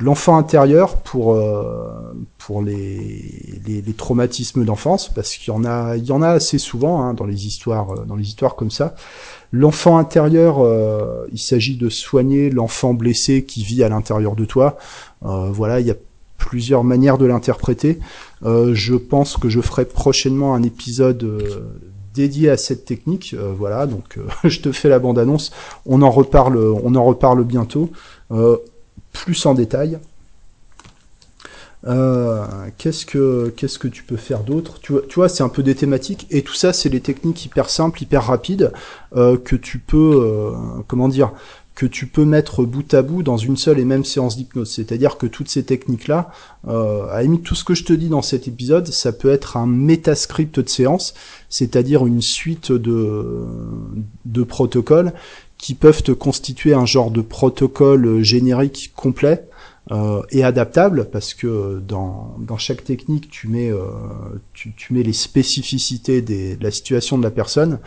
l'enfant 0.01 0.37
intérieur 0.37 0.97
pour 0.97 1.33
euh, 1.33 2.13
pour 2.37 2.61
les, 2.61 3.61
les, 3.65 3.81
les 3.81 3.93
traumatismes 3.93 4.65
d'enfance 4.65 5.09
parce 5.13 5.35
qu'il 5.35 5.53
y 5.53 5.55
en 5.55 5.63
a 5.63 5.95
il 5.95 6.05
y 6.05 6.11
en 6.11 6.21
a 6.21 6.29
assez 6.29 6.57
souvent 6.57 7.01
hein, 7.01 7.13
dans 7.13 7.25
les 7.25 7.45
histoires 7.47 7.91
euh, 7.91 8.05
dans 8.05 8.15
les 8.15 8.25
histoires 8.25 8.55
comme 8.55 8.71
ça. 8.71 8.95
L'enfant 9.51 9.97
intérieur 9.97 10.59
euh, 10.59 11.27
il 11.31 11.39
s'agit 11.39 11.77
de 11.77 11.89
soigner 11.89 12.49
l'enfant 12.49 12.93
blessé 12.93 13.43
qui 13.45 13.63
vit 13.63 13.83
à 13.83 13.89
l'intérieur 13.89 14.35
de 14.35 14.45
toi. 14.45 14.77
Voilà 15.21 15.79
il 15.79 15.85
y 15.85 15.91
a 15.91 15.95
plusieurs 16.37 16.83
manières 16.83 17.19
de 17.19 17.25
l'interpréter. 17.25 17.99
Je 18.43 18.95
pense 18.95 19.37
que 19.37 19.49
je 19.49 19.61
ferai 19.61 19.85
prochainement 19.85 20.55
un 20.55 20.63
épisode 20.63 21.69
dédié 22.15 22.49
à 22.49 22.57
cette 22.57 22.85
technique. 22.85 23.35
Voilà 23.57 23.85
donc 23.85 24.17
je 24.43 24.61
te 24.61 24.71
fais 24.71 24.89
la 24.89 24.97
bande 24.97 25.19
annonce 25.19 25.51
on 25.85 26.01
en 26.01 26.09
reparle 26.09 26.57
on 26.57 26.95
en 26.95 27.03
reparle 27.03 27.43
bientôt 27.43 27.91
plus 29.11 29.45
en 29.45 29.53
détail. 29.53 29.99
Euh, 31.87 32.45
qu'est-ce 32.77 33.07
que 33.07 33.51
qu'est-ce 33.57 33.79
que 33.79 33.87
tu 33.87 34.03
peux 34.03 34.17
faire 34.17 34.43
d'autre? 34.43 34.79
Tu, 34.81 34.91
vois, 34.91 35.01
tu 35.07 35.15
vois 35.15 35.29
c'est 35.29 35.41
un 35.41 35.49
peu 35.49 35.63
des 35.63 35.73
thématiques 35.73 36.27
et 36.29 36.43
tout 36.43 36.53
ça 36.53 36.73
c'est 36.73 36.89
des 36.89 37.01
techniques 37.01 37.43
hyper 37.43 37.71
simples 37.71 38.03
hyper 38.03 38.25
rapides 38.25 38.71
euh, 39.15 39.35
que 39.35 39.55
tu 39.55 39.79
peux 39.79 40.21
euh, 40.23 40.51
comment 40.87 41.07
dire 41.07 41.31
que 41.73 41.87
tu 41.87 42.05
peux 42.05 42.25
mettre 42.25 42.65
bout 42.65 42.93
à 42.93 43.01
bout 43.01 43.23
dans 43.23 43.37
une 43.37 43.57
seule 43.57 43.79
et 43.79 43.85
même 43.85 44.05
séance 44.05 44.37
d'hypnose 44.37 44.69
c'est-à-dire 44.69 45.17
que 45.17 45.25
toutes 45.25 45.49
ces 45.49 45.63
techniques 45.63 46.07
là 46.07 46.29
à 46.67 47.23
tout 47.43 47.55
ce 47.55 47.63
que 47.63 47.73
je 47.73 47.83
te 47.83 47.93
dis 47.93 48.09
dans 48.09 48.21
cet 48.21 48.47
épisode 48.47 48.85
ça 48.87 49.11
peut 49.11 49.31
être 49.31 49.57
un 49.57 49.65
métascript 49.65 50.59
de 50.59 50.69
séance 50.69 51.15
c'est-à-dire 51.49 52.05
une 52.05 52.21
suite 52.21 52.71
de 52.71 53.47
de 54.25 54.43
protocoles 54.43 55.13
qui 55.61 55.75
peuvent 55.75 56.01
te 56.01 56.11
constituer 56.11 56.73
un 56.73 56.87
genre 56.87 57.11
de 57.11 57.21
protocole 57.21 58.23
générique 58.23 58.91
complet 58.95 59.47
euh, 59.91 60.21
et 60.31 60.43
adaptable 60.43 61.09
parce 61.11 61.33
que 61.35 61.81
dans, 61.87 62.35
dans 62.39 62.57
chaque 62.57 62.83
technique 62.83 63.29
tu 63.29 63.47
mets 63.47 63.71
euh, 63.71 63.85
tu, 64.53 64.73
tu, 64.73 64.93
mets 64.93 65.03
les 65.03 65.13
spécificités 65.13 66.21
des, 66.21 66.55
de 66.55 66.63
la 66.63 66.71
situation 66.71 67.17
de 67.17 67.23
la 67.23 67.31
personne 67.31 67.79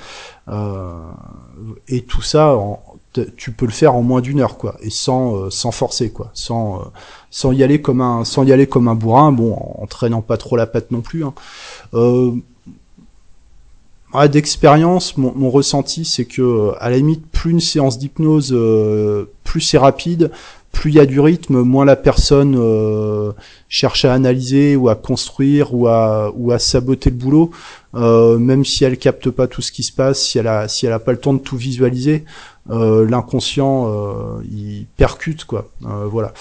euh, 0.49 0.93
et 1.89 2.03
tout 2.03 2.23
ça 2.23 2.57
tu 3.37 3.53
peux 3.53 3.67
le 3.67 3.73
faire 3.73 3.95
en 3.95 4.03
moins 4.03 4.21
d'une 4.21 4.41
heure 4.41 4.57
quoi 4.57 4.77
et 4.81 4.91
sans 4.91 5.37
euh, 5.37 5.51
sans 5.51 5.73
forcer 5.73 6.11
quoi 6.11 6.31
sans 6.33 6.81
euh, 6.81 6.85
sans 7.31 7.53
y 7.53 7.63
aller 7.63 7.81
comme 7.81 8.01
un 8.01 8.25
sans 8.25 8.45
y 8.45 8.53
aller 8.53 8.67
comme 8.67 8.87
un 8.89 8.95
bourrin 8.95 9.33
bon 9.33 9.55
en, 9.55 9.87
traînant 9.87 10.23
pas 10.23 10.37
trop 10.37 10.57
la 10.57 10.67
patte 10.67 10.91
non 10.91 11.01
plus 11.01 11.25
hein. 11.25 11.35
Euh, 14.15 14.29
d'expérience, 14.29 15.17
mon, 15.17 15.33
mon, 15.35 15.51
ressenti, 15.51 16.05
c'est 16.05 16.25
que 16.25 16.73
à 16.79 16.91
la 16.91 16.97
limite, 16.97 17.27
plus 17.27 17.51
une 17.53 17.61
séance 17.61 17.99
d'hypnose, 17.99 18.53
euh, 18.53 19.27
plus 19.45 19.61
c'est 19.61 19.79
rapide, 19.79 20.31
plus 20.75 20.91
il 20.91 20.97
y 20.97 21.01
a 21.01 21.07
du 21.07 21.21
rythme, 21.21 21.63
moins 21.63 21.87
la 21.87 21.97
personne 21.97 22.57
euh, 22.59 23.33
cherche 23.69 24.05
à 24.05 24.13
analyser 24.13 24.77
ou 24.77 24.89
à 24.91 24.97
construire 24.97 25.75
ou 25.75 25.87
à 25.87 26.33
ou 26.37 26.53
à 26.53 26.59
saboter 26.59 27.09
le 27.11 27.17
boulot. 27.17 27.51
Euh, 27.95 28.39
même 28.39 28.65
si 28.65 28.85
elle 28.85 28.99
capte 28.99 29.31
pas 29.31 29.47
tout 29.47 29.63
ce 29.63 29.71
qui 29.71 29.85
se 29.85 29.93
passe, 29.93 30.21
si 30.21 30.39
elle 30.39 30.49
a 30.49 30.69
si 30.69 30.85
elle 30.85 30.93
a 30.93 30.99
pas 30.99 31.13
le 31.13 31.19
temps 31.19 31.33
de 31.33 31.39
tout 31.39 31.57
visualiser, 31.57 32.25
l'inconscient 32.69 33.89
euh, 33.89 34.43
il 34.51 34.87
percute 34.97 35.45
quoi. 35.45 35.69
Euh, 35.85 36.07
voilà. 36.07 36.33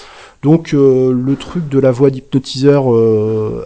Donc 0.42 0.72
le 0.72 1.34
truc 1.36 1.68
de 1.68 1.78
la 1.78 1.90
voix 1.90 2.10
d'hypnotiseur 2.10 2.84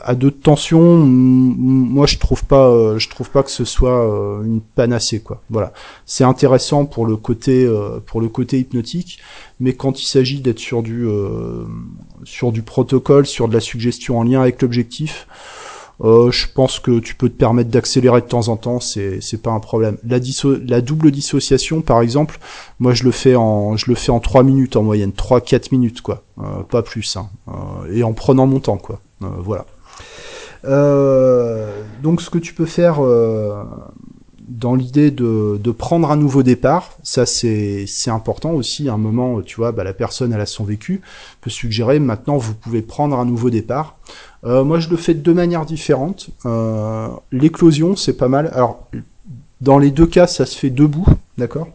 à 0.03 0.15
deux 0.15 0.31
tensions, 0.31 0.97
moi 0.99 2.07
je 2.07 2.19
trouve 2.19 2.45
pas 2.45 2.97
je 2.99 3.09
trouve 3.09 3.31
pas 3.31 3.43
que 3.43 3.51
ce 3.51 3.65
soit 3.65 4.41
une 4.45 4.61
panacée 4.61 5.21
quoi. 5.21 5.43
Voilà. 5.51 5.73
C'est 6.07 6.23
intéressant 6.23 6.85
pour 6.87 7.05
le 7.05 7.17
côté 7.17 7.69
pour 8.07 8.21
le 8.21 8.29
côté 8.29 8.61
hypnotique, 8.61 9.19
mais 9.59 9.73
quand 9.73 10.01
il 10.01 10.07
s'agit 10.07 10.41
d'être 10.41 10.61
sur 10.61 10.85
du 10.85 11.09
sur 12.23 12.53
du 12.53 12.63
protocole, 12.63 13.27
sur 13.27 13.49
de 13.49 13.55
la 13.55 13.61
suggestion 13.61 14.21
en 14.21 14.23
lien 14.23 14.41
avec 14.41 14.63
l'objectif, 14.63 15.27
euh, 16.05 16.31
je 16.31 16.47
pense 16.53 16.79
que 16.79 17.01
tu 17.01 17.15
peux 17.17 17.29
te 17.29 17.37
permettre 17.37 17.71
d'accélérer 17.71 18.21
de 18.21 18.27
temps 18.27 18.49
en 18.49 18.57
temps, 18.57 18.79
c'est 18.79 19.21
c'est 19.21 19.43
pas 19.43 19.51
un 19.51 19.59
problème. 19.59 19.99
La, 20.05 20.81
double 20.81 21.11
dissociation, 21.11 21.81
par 21.81 22.01
exemple, 22.01 22.39
moi 22.79 22.95
je 22.95 23.05
le 23.05 23.11
fais 23.11 23.35
en 23.35 23.77
je 23.77 23.87
le 23.89 23.97
fais 23.97 24.13
en 24.13 24.21
3 24.21 24.45
minutes 24.45 24.77
en 24.77 24.83
moyenne, 24.83 25.11
3-4 25.11 25.69
minutes 25.73 26.01
quoi, 26.01 26.23
euh, 26.39 26.63
pas 26.69 26.83
plus, 26.83 27.17
hein. 27.17 27.29
euh, 27.49 27.93
et 27.93 28.05
en 28.05 28.13
prenant 28.13 28.47
mon 28.47 28.61
temps 28.61 28.79
quoi. 28.79 29.01
Euh, 29.23 29.27
voilà. 29.39 29.67
donc 32.03 32.23
ce 32.23 32.31
que 32.31 32.39
tu 32.39 32.55
peux 32.55 32.67
faire 32.67 33.01
dans 34.49 34.75
l'idée 34.75 35.11
de, 35.11 35.71
prendre 35.73 36.11
un 36.11 36.17
nouveau 36.17 36.43
départ, 36.43 36.97
ça 37.03 37.27
c'est 37.27 37.87
important 38.09 38.53
aussi. 38.53 38.89
Un 38.89 38.97
moment, 38.97 39.43
tu 39.43 39.57
vois, 39.57 39.73
bah, 39.73 39.85
la 39.85 39.93
personne 39.93 40.33
elle 40.33 40.41
a 40.41 40.47
son 40.47 40.65
vécu, 40.65 41.01
peut 41.41 41.51
suggérer 41.51 41.99
maintenant 41.99 42.37
vous 42.37 42.55
pouvez 42.55 42.83
prendre 42.83 43.19
un 43.19 43.25
nouveau 43.25 43.51
départ. 43.51 43.97
Euh, 44.45 44.65
moi 44.65 44.79
je 44.79 44.89
le 44.89 44.97
fais 44.97 45.15
de 45.15 45.21
deux 45.21 45.35
manières 45.35 45.67
différentes. 45.67 46.31
Euh, 46.47 47.09
L'éclosion 47.33 47.97
c'est 47.97 48.17
pas 48.17 48.29
mal. 48.29 48.51
Alors 48.55 48.89
dans 49.61 49.79
les 49.79 49.91
deux 49.91 50.07
cas 50.07 50.27
ça 50.27 50.47
se 50.47 50.57
fait 50.57 50.71
debout, 50.71 51.07
d'accord? 51.37 51.69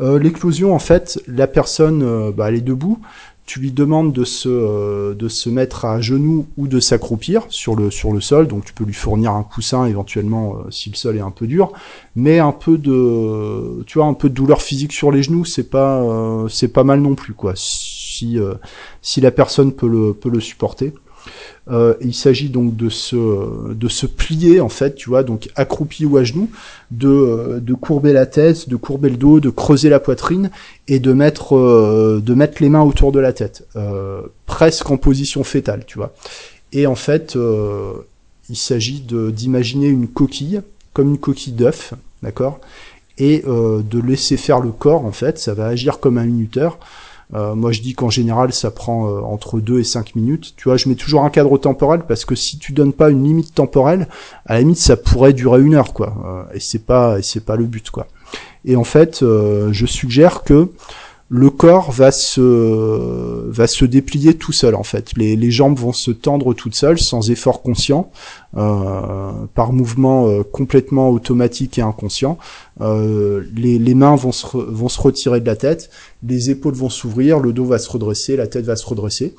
Euh, 0.00 0.18
L'éclosion 0.18 0.74
en 0.74 0.78
fait 0.78 1.20
la 1.26 1.46
personne 1.46 2.30
bah, 2.32 2.48
elle 2.48 2.56
est 2.56 2.60
debout, 2.60 3.00
tu 3.46 3.60
lui 3.60 3.72
demandes 3.72 4.12
de 4.12 4.24
se, 4.24 4.48
euh, 4.48 5.14
de 5.14 5.28
se 5.28 5.50
mettre 5.50 5.84
à 5.84 6.00
genoux 6.00 6.46
ou 6.56 6.66
de 6.66 6.80
s'accroupir 6.80 7.44
sur 7.50 7.76
le, 7.76 7.90
sur 7.90 8.12
le 8.12 8.20
sol, 8.20 8.48
donc 8.48 8.64
tu 8.64 8.72
peux 8.72 8.84
lui 8.84 8.94
fournir 8.94 9.32
un 9.32 9.42
coussin 9.42 9.86
éventuellement 9.86 10.56
euh, 10.56 10.70
si 10.70 10.90
le 10.90 10.96
sol 10.96 11.16
est 11.16 11.20
un 11.20 11.30
peu 11.30 11.46
dur, 11.46 11.72
mais 12.16 12.38
un 12.38 12.52
peu 12.52 12.78
de, 12.78 13.82
tu 13.86 13.98
vois, 13.98 14.06
un 14.06 14.14
peu 14.14 14.30
de 14.30 14.34
douleur 14.34 14.62
physique 14.62 14.92
sur 14.92 15.12
les 15.12 15.22
genoux, 15.22 15.44
c'est 15.44 15.68
pas, 15.68 16.02
euh, 16.02 16.48
c'est 16.48 16.68
pas 16.68 16.84
mal 16.84 17.00
non 17.00 17.14
plus 17.14 17.34
quoi, 17.34 17.52
si, 17.54 18.38
si 19.02 19.20
la 19.20 19.30
personne 19.30 19.72
peut 19.72 19.88
le, 19.88 20.14
peut 20.14 20.30
le 20.30 20.40
supporter. 20.40 20.92
Euh, 21.70 21.94
il 22.02 22.14
s'agit 22.14 22.50
donc 22.50 22.76
de 22.76 22.88
se, 22.88 24.06
plier 24.06 24.60
en 24.60 24.68
fait, 24.68 24.94
tu 24.94 25.08
vois, 25.08 25.22
donc 25.22 25.48
accroupi 25.56 26.04
ou 26.04 26.16
à 26.16 26.24
genoux, 26.24 26.50
de, 26.90 27.08
euh, 27.08 27.76
courber 27.80 28.12
la 28.12 28.26
tête, 28.26 28.68
de 28.68 28.76
courber 28.76 29.08
le 29.08 29.16
dos, 29.16 29.40
de 29.40 29.50
creuser 29.50 29.88
la 29.88 30.00
poitrine 30.00 30.50
et 30.88 30.98
de 30.98 31.12
mettre, 31.12 31.56
euh, 31.56 32.22
les 32.60 32.68
mains 32.68 32.82
autour 32.82 33.12
de 33.12 33.20
la 33.20 33.32
tête, 33.32 33.66
presque 34.46 34.90
en 34.90 34.96
position 34.96 35.44
fétale, 35.44 35.84
tu 35.86 35.98
vois. 35.98 36.14
Et 36.72 36.86
en 36.86 36.94
fait, 36.94 37.36
il 38.50 38.56
s'agit 38.56 39.00
d'imaginer 39.00 39.88
une 39.88 40.08
coquille, 40.08 40.60
comme 40.92 41.10
une 41.10 41.18
coquille 41.18 41.52
d'œuf, 41.52 41.94
d'accord, 42.22 42.60
et 43.18 43.42
de 43.46 44.00
laisser 44.00 44.36
faire 44.36 44.60
le 44.60 44.70
corps 44.70 45.04
en 45.04 45.12
fait, 45.12 45.38
ça 45.38 45.54
va 45.54 45.66
agir 45.66 46.00
comme 46.00 46.18
un 46.18 46.26
minuteur. 46.26 46.78
Euh, 47.34 47.54
moi, 47.54 47.72
je 47.72 47.80
dis 47.80 47.94
qu'en 47.94 48.10
général, 48.10 48.52
ça 48.52 48.70
prend 48.70 49.08
euh, 49.08 49.20
entre 49.20 49.60
2 49.60 49.80
et 49.80 49.84
5 49.84 50.14
minutes. 50.14 50.54
Tu 50.56 50.68
vois, 50.68 50.76
je 50.76 50.88
mets 50.88 50.94
toujours 50.94 51.24
un 51.24 51.30
cadre 51.30 51.58
temporel 51.58 52.02
parce 52.06 52.24
que 52.24 52.34
si 52.34 52.58
tu 52.58 52.72
donnes 52.72 52.92
pas 52.92 53.10
une 53.10 53.24
limite 53.24 53.54
temporelle, 53.54 54.08
à 54.46 54.54
la 54.54 54.60
limite, 54.60 54.78
ça 54.78 54.96
pourrait 54.96 55.32
durer 55.32 55.60
une 55.60 55.74
heure, 55.74 55.92
quoi. 55.92 56.14
Euh, 56.24 56.54
et 56.54 56.60
c'est 56.60 56.84
pas, 56.84 57.18
et 57.18 57.22
c'est 57.22 57.44
pas 57.44 57.56
le 57.56 57.64
but, 57.64 57.90
quoi. 57.90 58.06
Et 58.64 58.76
en 58.76 58.84
fait, 58.84 59.20
je 59.20 59.86
suggère 59.86 60.42
que 60.42 60.70
le 61.30 61.50
corps 61.50 61.90
va 61.90 62.12
se 62.12 63.48
va 63.50 63.66
se 63.66 63.84
déplier 63.84 64.34
tout 64.34 64.52
seul 64.52 64.74
en 64.74 64.82
fait. 64.82 65.16
Les, 65.16 65.36
les 65.36 65.50
jambes 65.50 65.78
vont 65.78 65.92
se 65.92 66.10
tendre 66.10 66.52
toutes 66.54 66.74
seules 66.74 66.98
sans 66.98 67.30
effort 67.30 67.62
conscient, 67.62 68.10
euh, 68.56 69.32
par 69.54 69.72
mouvement 69.72 70.28
euh, 70.28 70.42
complètement 70.42 71.10
automatique 71.10 71.78
et 71.78 71.82
inconscient. 71.82 72.38
Euh, 72.80 73.44
les, 73.54 73.78
les, 73.78 73.94
mains 73.94 74.16
vont 74.16 74.32
se, 74.32 74.56
vont 74.56 74.88
se 74.88 75.00
retirer 75.00 75.40
de 75.40 75.46
la 75.46 75.56
tête, 75.56 75.90
les 76.22 76.50
épaules 76.50 76.74
vont 76.74 76.90
s'ouvrir, 76.90 77.38
le 77.38 77.52
dos 77.52 77.64
va 77.64 77.78
se 77.78 77.88
redresser, 77.88 78.36
la 78.36 78.46
tête 78.46 78.66
va 78.66 78.76
se 78.76 78.86
redresser, 78.86 79.34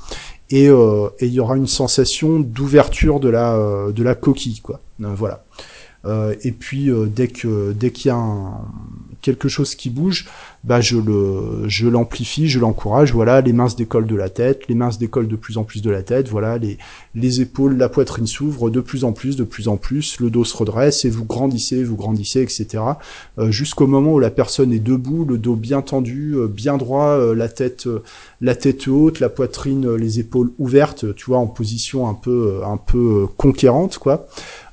et 0.50 0.68
euh, 0.70 1.08
il 1.22 1.34
y 1.34 1.40
aura 1.40 1.56
une 1.56 1.68
sensation 1.68 2.40
d'ouverture 2.40 3.20
de 3.20 3.30
la 3.30 3.92
de 3.92 4.04
la 4.04 4.16
coquille 4.16 4.60
quoi. 4.60 4.82
voilà. 5.00 5.44
et 6.42 6.52
puis 6.52 6.90
dès 7.08 7.28
que 7.28 7.74
dès 7.74 7.92
qu'il 7.92 8.10
y 8.10 8.12
a 8.12 8.18
un, 8.18 8.66
quelque 9.26 9.50
chose 9.50 9.74
qui 9.74 9.90
bouge, 9.90 10.28
bah 10.64 10.82
je 10.82 10.98
le 10.98 11.68
je 11.68 11.88
l'amplifie, 11.88 12.48
je 12.48 12.60
l'encourage. 12.60 13.12
Voilà, 13.12 13.42
les 13.42 13.54
mains 13.54 13.70
se 13.70 13.76
décollent 13.76 14.06
de 14.06 14.16
la 14.16 14.30
tête, 14.30 14.68
les 14.70 14.76
mains 14.76 14.92
se 14.92 15.00
décollent 15.00 15.28
de 15.28 15.36
plus 15.36 15.58
en 15.58 15.64
plus 15.64 15.82
de 15.82 15.90
la 15.90 16.04
tête. 16.04 16.30
Voilà, 16.30 16.60
les 16.60 16.78
les 17.16 17.42
épaules, 17.42 17.76
la 17.76 17.90
poitrine 17.90 18.28
s'ouvre 18.28 18.70
de 18.70 18.82
plus 18.82 19.04
en 19.04 19.14
plus, 19.14 19.36
de 19.36 19.44
plus 19.44 19.68
en 19.68 19.78
plus. 19.78 20.20
Le 20.20 20.30
dos 20.30 20.44
se 20.44 20.56
redresse 20.56 21.06
et 21.06 21.10
vous 21.10 21.26
grandissez, 21.26 21.84
vous 21.84 21.96
grandissez, 21.96 22.42
etc. 22.42 22.84
Euh, 23.40 23.50
jusqu'au 23.50 23.88
moment 23.88 24.14
où 24.14 24.20
la 24.20 24.30
personne 24.30 24.72
est 24.72 24.80
debout, 24.80 25.26
le 25.26 25.40
dos 25.40 25.56
bien 25.56 25.82
tendu, 25.82 26.36
euh, 26.36 26.48
bien 26.48 26.78
droit, 26.78 27.08
euh, 27.08 27.34
la 27.34 27.50
tête 27.50 27.90
la 28.42 28.56
tête 28.56 28.88
haute, 28.88 29.20
la 29.20 29.30
poitrine, 29.30 29.96
les 29.96 30.20
épaules 30.20 30.52
ouvertes. 30.60 31.16
Tu 31.16 31.26
vois, 31.26 31.40
en 31.40 31.48
position 31.48 32.08
un 32.08 32.14
peu 32.14 32.62
un 32.64 32.78
peu 32.78 33.26
conquérante, 33.38 33.98
quoi. 33.98 34.28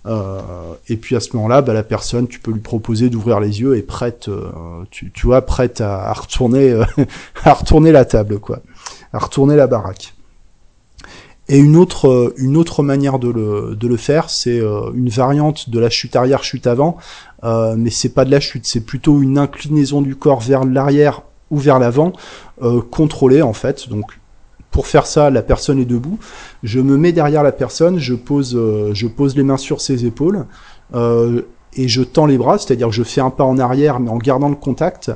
Euh, 0.07 0.75
et 0.89 0.97
puis 0.97 1.15
à 1.17 1.21
ce 1.21 1.37
moment-là, 1.37 1.63
bah, 1.63 1.73
la 1.73 1.83
personne, 1.83 2.27
tu 2.27 2.41
peux 2.41 2.51
lui 2.51 2.61
proposer 2.61 3.09
d'ouvrir 3.09 3.41
les 3.41 3.61
yeux 3.61 3.77
et 3.77 3.83
prête, 3.83 4.29
euh, 4.29 4.51
tu, 4.91 5.11
vois, 5.25 5.43
prête 5.43 5.81
à, 5.81 6.13
retourner, 6.13 6.71
euh, 6.71 6.85
à 7.45 7.55
retourner 7.55 7.93
la 7.93 8.05
table, 8.05 8.39
quoi, 8.39 8.61
à 9.13 9.19
retourner 9.19 9.57
la 9.57 9.67
baraque. 9.67 10.15
Et 11.49 11.59
une 11.59 11.77
autre, 11.77 12.35
une 12.39 12.57
autre 12.57 12.83
manière 12.83 13.19
de 13.19 13.29
le, 13.29 13.77
de 13.77 13.89
le 13.89 13.97
faire, 13.97 14.31
c'est 14.31 14.59
une 14.59 15.09
variante 15.09 15.71
de 15.71 15.81
la 15.81 15.91
chute 15.91 16.15
arrière, 16.15 16.45
chute 16.45 16.69
avant, 16.69 16.97
mais 17.43 17.91
c'est 17.91 18.11
pas 18.11 18.25
de 18.25 18.31
la 18.31 18.39
chute, 18.39 18.65
c'est 18.65 18.81
plutôt 18.81 19.21
une 19.21 19.37
inclinaison 19.39 20.03
du 20.03 20.15
corps 20.15 20.41
vers 20.41 20.65
l'arrière 20.65 21.23
ou 21.51 21.59
vers 21.59 21.81
l'avant, 21.81 22.13
contrôlée 22.91 23.43
en 23.43 23.53
fait. 23.53 23.89
Donc 23.89 24.13
pour 24.73 24.89
faire 24.89 25.07
ça, 25.07 25.31
la 25.31 25.43
personne 25.43 25.79
est 25.79 25.85
debout. 25.85 26.19
Je 26.65 26.81
me 26.81 26.97
mets 26.97 27.13
derrière 27.13 27.45
la 27.45 27.53
personne, 27.53 27.99
je 27.99 28.15
pose, 28.15 28.59
pose 29.17 29.37
les 29.37 29.45
mains 29.45 29.57
sur 29.57 29.81
ses 29.81 30.05
épaules. 30.05 30.47
Euh, 30.95 31.43
et 31.75 31.89
je 31.89 32.03
tends 32.03 32.27
les 32.27 32.39
bras, 32.39 32.59
c'est-à-dire 32.59 32.89
que 32.89 32.95
je 32.95 33.03
fais 33.03 33.21
un 33.21 33.31
pas 33.31 33.45
en 33.45 33.59
arrière 33.59 34.01
mais 34.01 34.11
en 34.11 34.19
gardant 34.19 34.49
le 34.49 34.57
contact. 34.57 35.11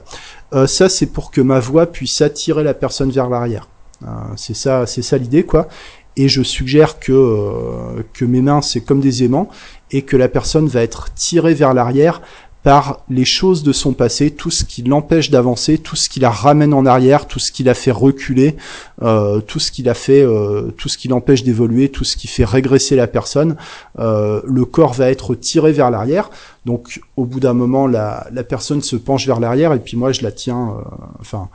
Euh, 0.55 0.67
ça, 0.67 0.89
c'est 0.89 1.07
pour 1.07 1.31
que 1.31 1.41
ma 1.41 1.61
voix 1.61 1.87
puisse 1.87 2.21
attirer 2.21 2.63
la 2.63 2.75
personne 2.75 3.11
vers 3.11 3.29
l'arrière. 3.29 3.69
Euh, 4.03 4.07
c'est 4.37 4.57
ça, 4.57 4.87
c'est 4.87 5.03
ça 5.03 5.19
l'idée, 5.19 5.45
quoi. 5.45 5.69
Et 6.17 6.29
je 6.29 6.43
suggère 6.43 6.99
que 6.99 7.13
euh, 7.13 8.03
que 8.15 8.25
mes 8.25 8.41
mains 8.41 8.63
c'est 8.63 8.81
comme 8.81 9.01
des 9.01 9.23
aimants 9.23 9.51
et 9.91 10.01
que 10.01 10.17
la 10.17 10.29
personne 10.29 10.67
va 10.67 10.83
être 10.83 11.13
tirée 11.13 11.53
vers 11.53 11.75
l'arrière 11.75 12.23
par 12.67 13.05
les 13.09 13.25
choses 13.25 13.63
de 13.63 13.73
son 13.73 13.93
passé, 13.93 14.33
tout 14.33 14.51
ce 14.51 14.65
qui 14.65 14.83
l'empêche 14.83 15.31
d'avancer, 15.31 15.79
tout 15.79 15.95
ce 15.95 16.09
qui 16.09 16.19
la 16.19 16.31
ramène 16.31 16.75
en 16.75 16.85
arrière, 16.85 17.29
tout 17.29 17.39
ce 17.39 17.53
qui 17.53 17.63
la 17.63 17.75
fait 17.75 17.93
reculer, 17.93 18.57
euh, 19.03 19.41
tout 19.41 19.61
ce 19.61 19.71
qui 19.71 19.85
la 19.85 19.95
fait, 19.95 20.23
euh, 20.23 20.73
tout 20.77 20.89
ce 20.89 20.99
qui 20.99 21.07
l'empêche 21.07 21.45
d'évoluer, 21.45 21.91
tout 21.91 22.03
ce 22.03 22.17
qui 22.17 22.27
fait 22.27 22.45
régresser 22.45 22.97
la 22.97 23.07
personne. 23.07 23.55
Euh, 24.01 24.41
le 24.45 24.65
corps 24.65 24.95
va 24.95 25.13
être 25.13 25.37
tiré 25.37 25.71
vers 25.71 25.93
l'arrière. 25.93 26.29
Donc, 26.65 27.01
au 27.17 27.25
bout 27.25 27.39
d'un 27.39 27.53
moment, 27.53 27.87
la, 27.87 28.27
la 28.33 28.43
personne 28.43 28.83
se 28.83 28.97
penche 28.97 29.29
vers 29.29 29.39
l'arrière 29.39 29.73
et 29.73 29.79
puis 29.79 29.97
moi, 29.97 30.11
je 30.11 30.23
la 30.23 30.33
tiens. 30.33 30.75
enfin 31.21 31.49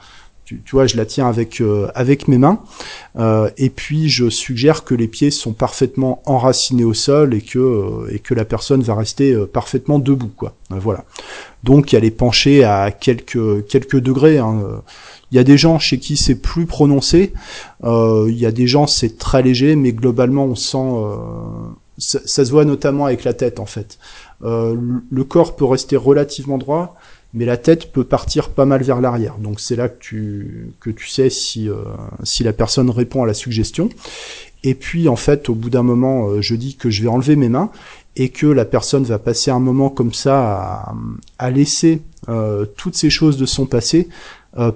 tu, 0.65 0.75
vois, 0.75 0.87
je 0.87 0.97
la 0.97 1.05
tiens 1.05 1.27
avec 1.27 1.61
euh, 1.61 1.87
avec 1.95 2.27
mes 2.27 2.37
mains. 2.37 2.61
Euh, 3.17 3.49
et 3.57 3.69
puis 3.69 4.09
je 4.09 4.29
suggère 4.29 4.83
que 4.83 4.95
les 4.95 5.07
pieds 5.07 5.31
sont 5.31 5.53
parfaitement 5.53 6.21
enracinés 6.25 6.83
au 6.83 6.93
sol 6.93 7.33
et 7.33 7.41
que 7.41 7.59
euh, 7.59 8.13
et 8.13 8.19
que 8.19 8.33
la 8.33 8.45
personne 8.45 8.81
va 8.81 8.95
rester 8.95 9.35
parfaitement 9.47 9.99
debout, 9.99 10.31
quoi. 10.35 10.53
voilà. 10.69 11.05
Donc 11.63 11.93
elle 11.93 12.05
est 12.05 12.11
penchée 12.11 12.63
à 12.63 12.91
quelques 12.91 13.65
quelques 13.67 13.99
degrés. 13.99 14.37
Hein. 14.37 14.81
Il 15.31 15.37
y 15.37 15.39
a 15.39 15.43
des 15.43 15.57
gens 15.57 15.79
chez 15.79 15.97
qui 15.97 16.17
c'est 16.17 16.35
plus 16.35 16.65
prononcé. 16.65 17.33
il 17.83 18.37
y 18.37 18.45
a 18.45 18.51
des 18.51 18.67
gens 18.67 18.87
c'est 18.87 19.17
très 19.17 19.41
léger, 19.43 19.75
mais 19.75 19.93
globalement 19.93 20.45
on 20.45 20.55
sent 20.55 20.91
ça, 21.97 22.19
ça, 22.25 22.45
se 22.45 22.51
voit 22.51 22.65
notamment 22.65 23.05
avec 23.05 23.23
la 23.23 23.33
tête 23.33 23.59
en 23.59 23.65
fait. 23.65 23.99
le 24.41 25.23
corps 25.23 25.55
peut 25.55 25.65
rester 25.65 25.95
relativement 25.95 26.57
droit 26.57 26.97
mais 27.33 27.45
la 27.45 27.57
tête 27.57 27.91
peut 27.91 28.03
partir 28.03 28.49
pas 28.49 28.65
mal 28.65 28.83
vers 28.83 29.01
l'arrière. 29.01 29.37
Donc 29.37 29.59
c'est 29.59 29.75
là 29.75 29.89
que 29.89 29.99
tu, 29.99 30.73
que 30.79 30.89
tu 30.89 31.07
sais 31.07 31.29
si, 31.29 31.69
euh, 31.69 31.75
si 32.23 32.43
la 32.43 32.53
personne 32.53 32.89
répond 32.89 33.23
à 33.23 33.27
la 33.27 33.33
suggestion. 33.33 33.89
Et 34.63 34.75
puis 34.75 35.07
en 35.07 35.15
fait, 35.15 35.49
au 35.49 35.55
bout 35.55 35.69
d'un 35.69 35.83
moment, 35.83 36.27
euh, 36.27 36.41
je 36.41 36.55
dis 36.55 36.75
que 36.75 36.89
je 36.89 37.01
vais 37.01 37.07
enlever 37.07 37.35
mes 37.35 37.49
mains 37.49 37.71
et 38.17 38.29
que 38.29 38.47
la 38.47 38.65
personne 38.65 39.03
va 39.03 39.17
passer 39.17 39.51
un 39.51 39.59
moment 39.59 39.89
comme 39.89 40.13
ça 40.13 40.93
à, 41.37 41.51
laisser 41.51 42.01
euh, 42.27 42.65
toutes 42.75 42.95
ces 42.95 43.09
choses 43.09 43.37
de 43.37 43.45
son 43.45 43.65
passé 43.65 44.09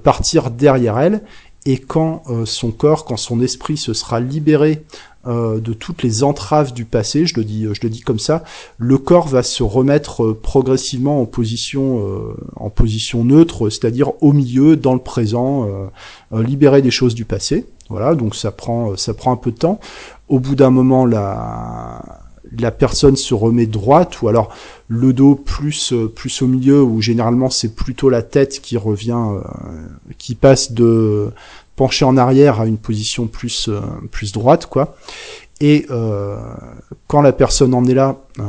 partir 0.03 0.51
derrière 0.51 0.97
elle. 0.99 1.21
Et 1.65 1.79
quand 1.79 2.23
son 2.45 2.71
corps, 2.71 3.03
quand 3.03 3.17
son 3.17 3.41
esprit 3.41 3.75
se 3.75 3.93
sera 3.93 4.21
libéré 4.21 4.83
euh, 5.27 5.59
de 5.59 5.73
toutes 5.73 6.03
les 6.03 6.23
entraves 6.23 6.71
du 6.71 6.85
passé, 6.85 7.25
je 7.25 7.35
le 7.35 7.43
dis, 7.43 7.67
je 7.73 7.79
le 7.81 7.89
dis 7.89 8.01
comme 8.01 8.19
ça, 8.19 8.43
le 8.77 8.99
corps 8.99 9.27
va 9.27 9.41
se 9.41 9.63
remettre 9.63 10.23
euh, 10.23 10.39
progressivement 10.39 11.19
en 11.19 11.25
position, 11.25 12.05
euh, 12.05 12.35
en 12.55 12.69
position 12.69 13.23
neutre, 13.23 13.69
c'est-à-dire 13.69 14.11
au 14.21 14.33
milieu, 14.33 14.75
dans 14.75 14.93
le 14.93 14.99
présent, 14.99 15.67
libéré 16.31 16.81
des 16.81 16.91
choses 16.91 17.15
du 17.15 17.25
passé. 17.25 17.65
Voilà, 17.89 18.13
donc 18.15 18.35
ça 18.35 18.51
prend, 18.51 18.95
ça 18.97 19.13
prend 19.13 19.31
un 19.31 19.35
peu 19.35 19.51
de 19.51 19.57
temps. 19.57 19.79
Au 20.27 20.39
bout 20.39 20.55
d'un 20.55 20.69
moment, 20.69 21.05
la 21.05 22.21
la 22.57 22.69
personne 22.69 23.15
se 23.15 23.33
remet 23.33 23.65
droite 23.65 24.21
ou 24.21 24.27
alors 24.27 24.53
le 24.87 25.13
dos 25.13 25.33
plus 25.33 25.93
plus 26.15 26.43
au 26.43 26.47
milieu 26.47 26.83
ou 26.83 27.01
généralement 27.01 27.49
c'est 27.49 27.73
plutôt 27.73 28.07
la 28.07 28.21
tête 28.21 28.61
qui 28.61 28.77
revient 28.77 29.17
qui 30.19 30.35
passe 30.35 30.71
de 30.71 31.31
pencher 31.75 32.05
en 32.05 32.17
arrière 32.17 32.61
à 32.61 32.65
une 32.65 32.77
position 32.77 33.27
plus 33.27 33.69
euh, 33.69 33.81
plus 34.11 34.31
droite 34.31 34.65
quoi. 34.67 34.95
Et 35.61 35.85
euh, 35.89 36.37
quand 37.07 37.21
la 37.21 37.31
personne 37.31 37.73
en 37.73 37.85
est 37.85 37.93
là 37.93 38.17
euh, 38.39 38.43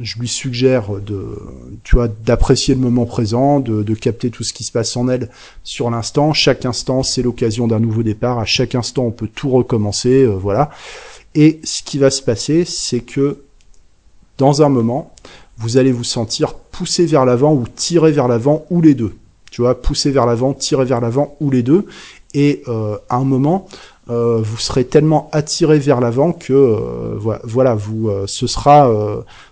je 0.00 0.18
lui 0.18 0.28
suggère 0.28 0.90
de 1.00 1.38
tu 1.84 1.96
vois 1.96 2.08
d'apprécier 2.08 2.74
le 2.74 2.80
moment 2.80 3.06
présent 3.06 3.60
de, 3.60 3.94
capter 3.94 4.30
tout 4.30 4.44
ce 4.44 4.52
qui 4.52 4.64
se 4.64 4.72
passe 4.72 4.96
en 4.96 5.08
elle 5.08 5.30
sur 5.64 5.90
l'instant. 5.90 6.32
Chaque 6.32 6.66
instant 6.66 7.02
c'est 7.02 7.22
l'occasion 7.22 7.66
d'un 7.66 7.80
nouveau 7.80 8.02
départ. 8.02 8.38
À 8.38 8.44
chaque 8.44 8.74
instant 8.74 9.04
on 9.04 9.10
peut 9.10 9.28
tout 9.28 9.50
recommencer 9.50 10.26
voilà. 10.26 10.70
Et 11.34 11.60
ce 11.64 11.82
qui 11.82 11.98
va 11.98 12.10
se 12.10 12.22
passer 12.22 12.64
c'est 12.66 13.00
que 13.00 13.38
dans 14.36 14.62
un 14.62 14.68
moment 14.68 15.14
vous 15.56 15.76
allez 15.76 15.92
vous 15.92 16.04
sentir 16.04 16.54
poussé 16.54 17.06
vers 17.06 17.24
l'avant 17.24 17.54
ou 17.54 17.66
tiré 17.68 18.12
vers 18.12 18.28
l'avant 18.28 18.66
ou 18.70 18.80
les 18.80 18.94
deux. 18.94 19.14
Tu 19.50 19.62
vois, 19.62 19.80
pousser 19.80 20.10
vers 20.12 20.26
l'avant, 20.26 20.54
tirer 20.54 20.84
vers 20.84 21.00
l'avant 21.00 21.36
ou 21.40 21.50
les 21.50 21.62
deux, 21.62 21.86
et 22.34 22.62
euh, 22.68 22.96
à 23.08 23.16
un 23.16 23.24
moment, 23.24 23.66
euh, 24.08 24.40
vous 24.42 24.58
serez 24.58 24.84
tellement 24.84 25.28
attiré 25.32 25.78
vers 25.78 26.00
l'avant 26.00 26.32
que 26.32 26.52
euh, 26.52 27.38
voilà, 27.44 27.74
vous, 27.74 28.10
ce 28.26 28.46
sera, 28.46 28.90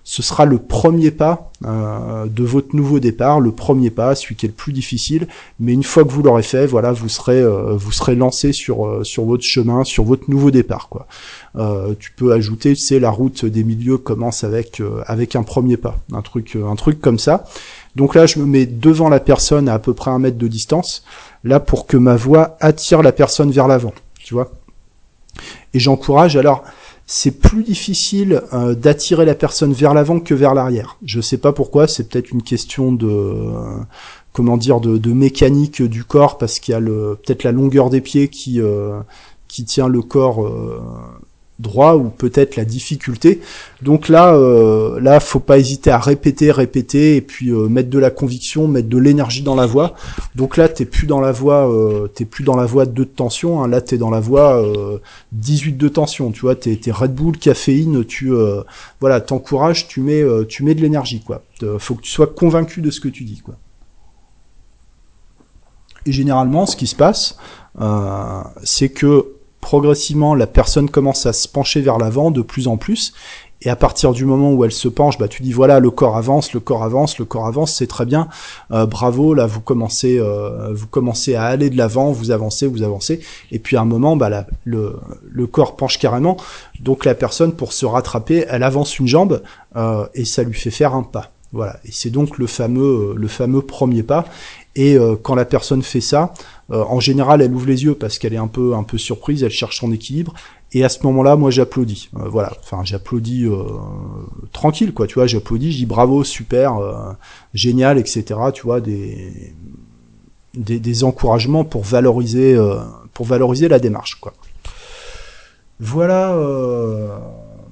ce 0.04 0.22
sera 0.22 0.44
le 0.44 0.58
premier 0.58 1.10
pas 1.10 1.50
de 1.60 2.44
votre 2.44 2.74
nouveau 2.74 2.98
départ, 2.98 3.40
le 3.40 3.52
premier 3.52 3.90
pas, 3.90 4.14
celui 4.14 4.36
qui 4.36 4.46
est 4.46 4.48
le 4.48 4.54
plus 4.54 4.72
difficile. 4.72 5.28
Mais 5.60 5.72
une 5.72 5.82
fois 5.82 6.04
que 6.04 6.10
vous 6.10 6.22
l'aurez 6.22 6.42
fait, 6.42 6.66
voilà, 6.66 6.92
vous 6.92 7.08
serez, 7.08 7.44
vous 7.76 7.92
serez 7.92 8.16
lancé 8.16 8.52
sur 8.52 9.04
sur 9.04 9.24
votre 9.24 9.44
chemin, 9.44 9.84
sur 9.84 10.04
votre 10.04 10.28
nouveau 10.28 10.50
départ, 10.50 10.88
quoi. 10.88 11.06
tu 11.98 12.12
peux 12.12 12.32
ajouter, 12.32 12.74
c'est 12.74 12.98
la 12.98 13.10
route 13.10 13.44
des 13.44 13.64
milieux 13.64 13.98
commence 13.98 14.44
avec 14.44 14.82
avec 15.06 15.36
un 15.36 15.42
premier 15.42 15.76
pas, 15.76 15.98
un 16.12 16.22
truc, 16.22 16.56
un 16.56 16.76
truc 16.76 17.00
comme 17.00 17.18
ça. 17.18 17.44
Donc 17.98 18.14
là, 18.14 18.26
je 18.26 18.38
me 18.38 18.46
mets 18.46 18.64
devant 18.64 19.08
la 19.08 19.18
personne 19.18 19.68
à 19.68 19.74
à 19.74 19.78
peu 19.80 19.92
près 19.92 20.12
un 20.12 20.20
mètre 20.20 20.38
de 20.38 20.46
distance 20.46 21.02
là 21.42 21.58
pour 21.58 21.86
que 21.86 21.96
ma 21.96 22.14
voix 22.14 22.56
attire 22.60 23.02
la 23.02 23.10
personne 23.10 23.50
vers 23.50 23.66
l'avant, 23.66 23.92
tu 24.20 24.34
vois. 24.34 24.52
Et 25.74 25.80
j'encourage. 25.80 26.36
Alors, 26.36 26.62
c'est 27.06 27.32
plus 27.32 27.64
difficile 27.64 28.42
euh, 28.52 28.76
d'attirer 28.76 29.24
la 29.24 29.34
personne 29.34 29.72
vers 29.72 29.94
l'avant 29.94 30.20
que 30.20 30.32
vers 30.32 30.54
l'arrière. 30.54 30.96
Je 31.04 31.20
sais 31.20 31.38
pas 31.38 31.52
pourquoi. 31.52 31.88
C'est 31.88 32.08
peut-être 32.08 32.30
une 32.30 32.42
question 32.42 32.92
de 32.92 33.08
euh, 33.08 33.78
comment 34.32 34.56
dire 34.56 34.78
de, 34.78 35.12
mécanique 35.12 35.82
du 35.82 36.04
corps 36.04 36.38
parce 36.38 36.60
qu'il 36.60 36.74
y 36.74 36.76
a 36.76 36.80
peut-être 36.80 37.42
la 37.42 37.50
longueur 37.50 37.90
des 37.90 38.00
pieds 38.00 38.28
qui 38.28 38.60
euh, 38.60 39.00
qui 39.48 39.64
tient 39.64 39.88
le 39.88 40.02
corps 40.02 40.46
droit 41.58 41.96
ou 41.96 42.08
peut-être 42.08 42.56
la 42.56 42.64
difficulté. 42.64 43.40
Donc 43.82 44.08
là, 44.08 44.34
euh, 44.34 45.00
là, 45.00 45.18
faut 45.18 45.40
pas 45.40 45.58
hésiter 45.58 45.90
à 45.90 45.98
répéter, 45.98 46.52
répéter 46.52 47.16
et 47.16 47.20
puis 47.20 47.50
euh, 47.50 47.68
mettre 47.68 47.90
de 47.90 47.98
la 47.98 48.10
conviction, 48.10 48.68
mettre 48.68 48.88
de 48.88 48.98
l'énergie 48.98 49.42
dans 49.42 49.56
la 49.56 49.66
voix. 49.66 49.94
Donc 50.36 50.56
là, 50.56 50.68
t'es 50.68 50.84
plus 50.84 51.06
dans 51.06 51.20
la 51.20 51.32
voix, 51.32 51.68
euh, 51.68 52.06
t'es 52.06 52.24
plus 52.24 52.44
dans 52.44 52.54
la 52.54 52.66
voix 52.66 52.86
2 52.86 52.92
de 52.92 53.04
tension. 53.04 53.62
Hein. 53.62 53.68
Là, 53.68 53.80
t'es 53.80 53.98
dans 53.98 54.10
la 54.10 54.20
voix 54.20 54.62
18 55.32 55.76
de 55.76 55.88
tension. 55.88 56.30
Tu 56.30 56.40
vois, 56.42 56.54
t'es, 56.54 56.76
t'es 56.76 56.92
Red 56.92 57.14
Bull, 57.14 57.36
caféine. 57.36 58.04
Tu, 58.04 58.32
voilà, 59.00 59.20
t'encourages, 59.20 59.88
tu 59.88 60.00
mets, 60.00 60.24
tu 60.48 60.62
mets 60.62 60.74
de 60.74 60.80
l'énergie, 60.80 61.20
quoi. 61.20 61.42
faut 61.78 61.94
que 61.94 62.02
tu 62.02 62.10
sois 62.10 62.28
convaincu 62.28 62.80
de 62.80 62.90
ce 62.90 63.00
que 63.00 63.08
tu 63.08 63.24
dis, 63.24 63.40
quoi. 63.40 63.54
Et 66.06 66.12
généralement, 66.12 66.66
ce 66.66 66.76
qui 66.76 66.86
se 66.86 66.96
passe, 66.96 67.36
c'est 68.62 68.88
que 68.88 69.37
progressivement, 69.60 70.34
la 70.34 70.46
personne 70.46 70.88
commence 70.88 71.26
à 71.26 71.32
se 71.32 71.48
pencher 71.48 71.80
vers 71.80 71.98
l'avant 71.98 72.30
de 72.30 72.42
plus 72.42 72.68
en 72.68 72.76
plus. 72.76 73.12
Et 73.60 73.70
à 73.70 73.76
partir 73.76 74.12
du 74.12 74.24
moment 74.24 74.52
où 74.52 74.64
elle 74.64 74.72
se 74.72 74.86
penche, 74.86 75.18
bah 75.18 75.26
tu 75.26 75.42
dis 75.42 75.52
voilà 75.52 75.80
le 75.80 75.90
corps 75.90 76.16
avance, 76.16 76.52
le 76.52 76.60
corps 76.60 76.84
avance, 76.84 77.18
le 77.18 77.24
corps 77.24 77.46
avance, 77.46 77.74
c'est 77.74 77.88
très 77.88 78.06
bien, 78.06 78.28
euh, 78.70 78.86
bravo 78.86 79.34
là 79.34 79.46
vous 79.46 79.60
commencez 79.60 80.18
euh, 80.20 80.72
vous 80.72 80.86
commencez 80.86 81.34
à 81.34 81.46
aller 81.46 81.68
de 81.68 81.76
l'avant, 81.76 82.12
vous 82.12 82.30
avancez, 82.30 82.68
vous 82.68 82.84
avancez, 82.84 83.18
et 83.50 83.58
puis 83.58 83.76
à 83.76 83.80
un 83.80 83.84
moment 83.84 84.16
bah 84.16 84.46
le 84.64 84.96
le 85.28 85.46
corps 85.48 85.74
penche 85.74 85.98
carrément, 85.98 86.36
donc 86.78 87.04
la 87.04 87.16
personne 87.16 87.52
pour 87.52 87.72
se 87.72 87.84
rattraper, 87.84 88.44
elle 88.48 88.62
avance 88.62 88.96
une 89.00 89.08
jambe 89.08 89.42
euh, 89.74 90.06
et 90.14 90.24
ça 90.24 90.44
lui 90.44 90.54
fait 90.54 90.70
faire 90.70 90.94
un 90.94 91.02
pas. 91.02 91.32
Voilà, 91.52 91.80
et 91.84 91.90
c'est 91.90 92.10
donc 92.10 92.38
le 92.38 92.46
fameux 92.46 93.14
le 93.16 93.28
fameux 93.28 93.62
premier 93.62 94.04
pas. 94.04 94.26
Et 94.80 94.96
quand 95.22 95.34
la 95.34 95.44
personne 95.44 95.82
fait 95.82 96.00
ça, 96.00 96.32
euh, 96.70 96.84
en 96.84 97.00
général, 97.00 97.40
elle 97.40 97.54
ouvre 97.54 97.66
les 97.66 97.84
yeux 97.84 97.94
parce 97.94 98.18
qu'elle 98.18 98.34
est 98.34 98.38
un 98.38 98.46
peu 98.46 98.74
un 98.74 98.82
peu 98.82 98.98
surprise, 98.98 99.42
elle 99.42 99.50
cherche 99.50 99.78
son 99.78 99.90
équilibre. 99.92 100.34
Et 100.72 100.84
à 100.84 100.90
ce 100.90 101.02
moment-là, 101.04 101.36
moi, 101.36 101.50
j'applaudis. 101.50 102.10
Euh, 102.16 102.28
voilà, 102.28 102.52
enfin, 102.60 102.82
j'applaudis 102.84 103.46
euh, 103.46 103.62
tranquille, 104.52 104.92
quoi. 104.92 105.06
Tu 105.06 105.14
vois, 105.14 105.26
j'applaudis, 105.26 105.72
je 105.72 105.78
dis 105.78 105.86
bravo, 105.86 106.24
super, 106.24 106.78
génial, 107.54 107.98
etc. 107.98 108.24
Tu 108.52 108.62
vois, 108.62 108.80
des 108.80 109.54
encouragements 111.04 111.64
pour 111.64 111.84
valoriser 111.84 112.58
pour 113.14 113.26
valoriser 113.26 113.68
la 113.68 113.78
démarche, 113.78 114.16
quoi. 114.16 114.34
Voilà 115.80 116.36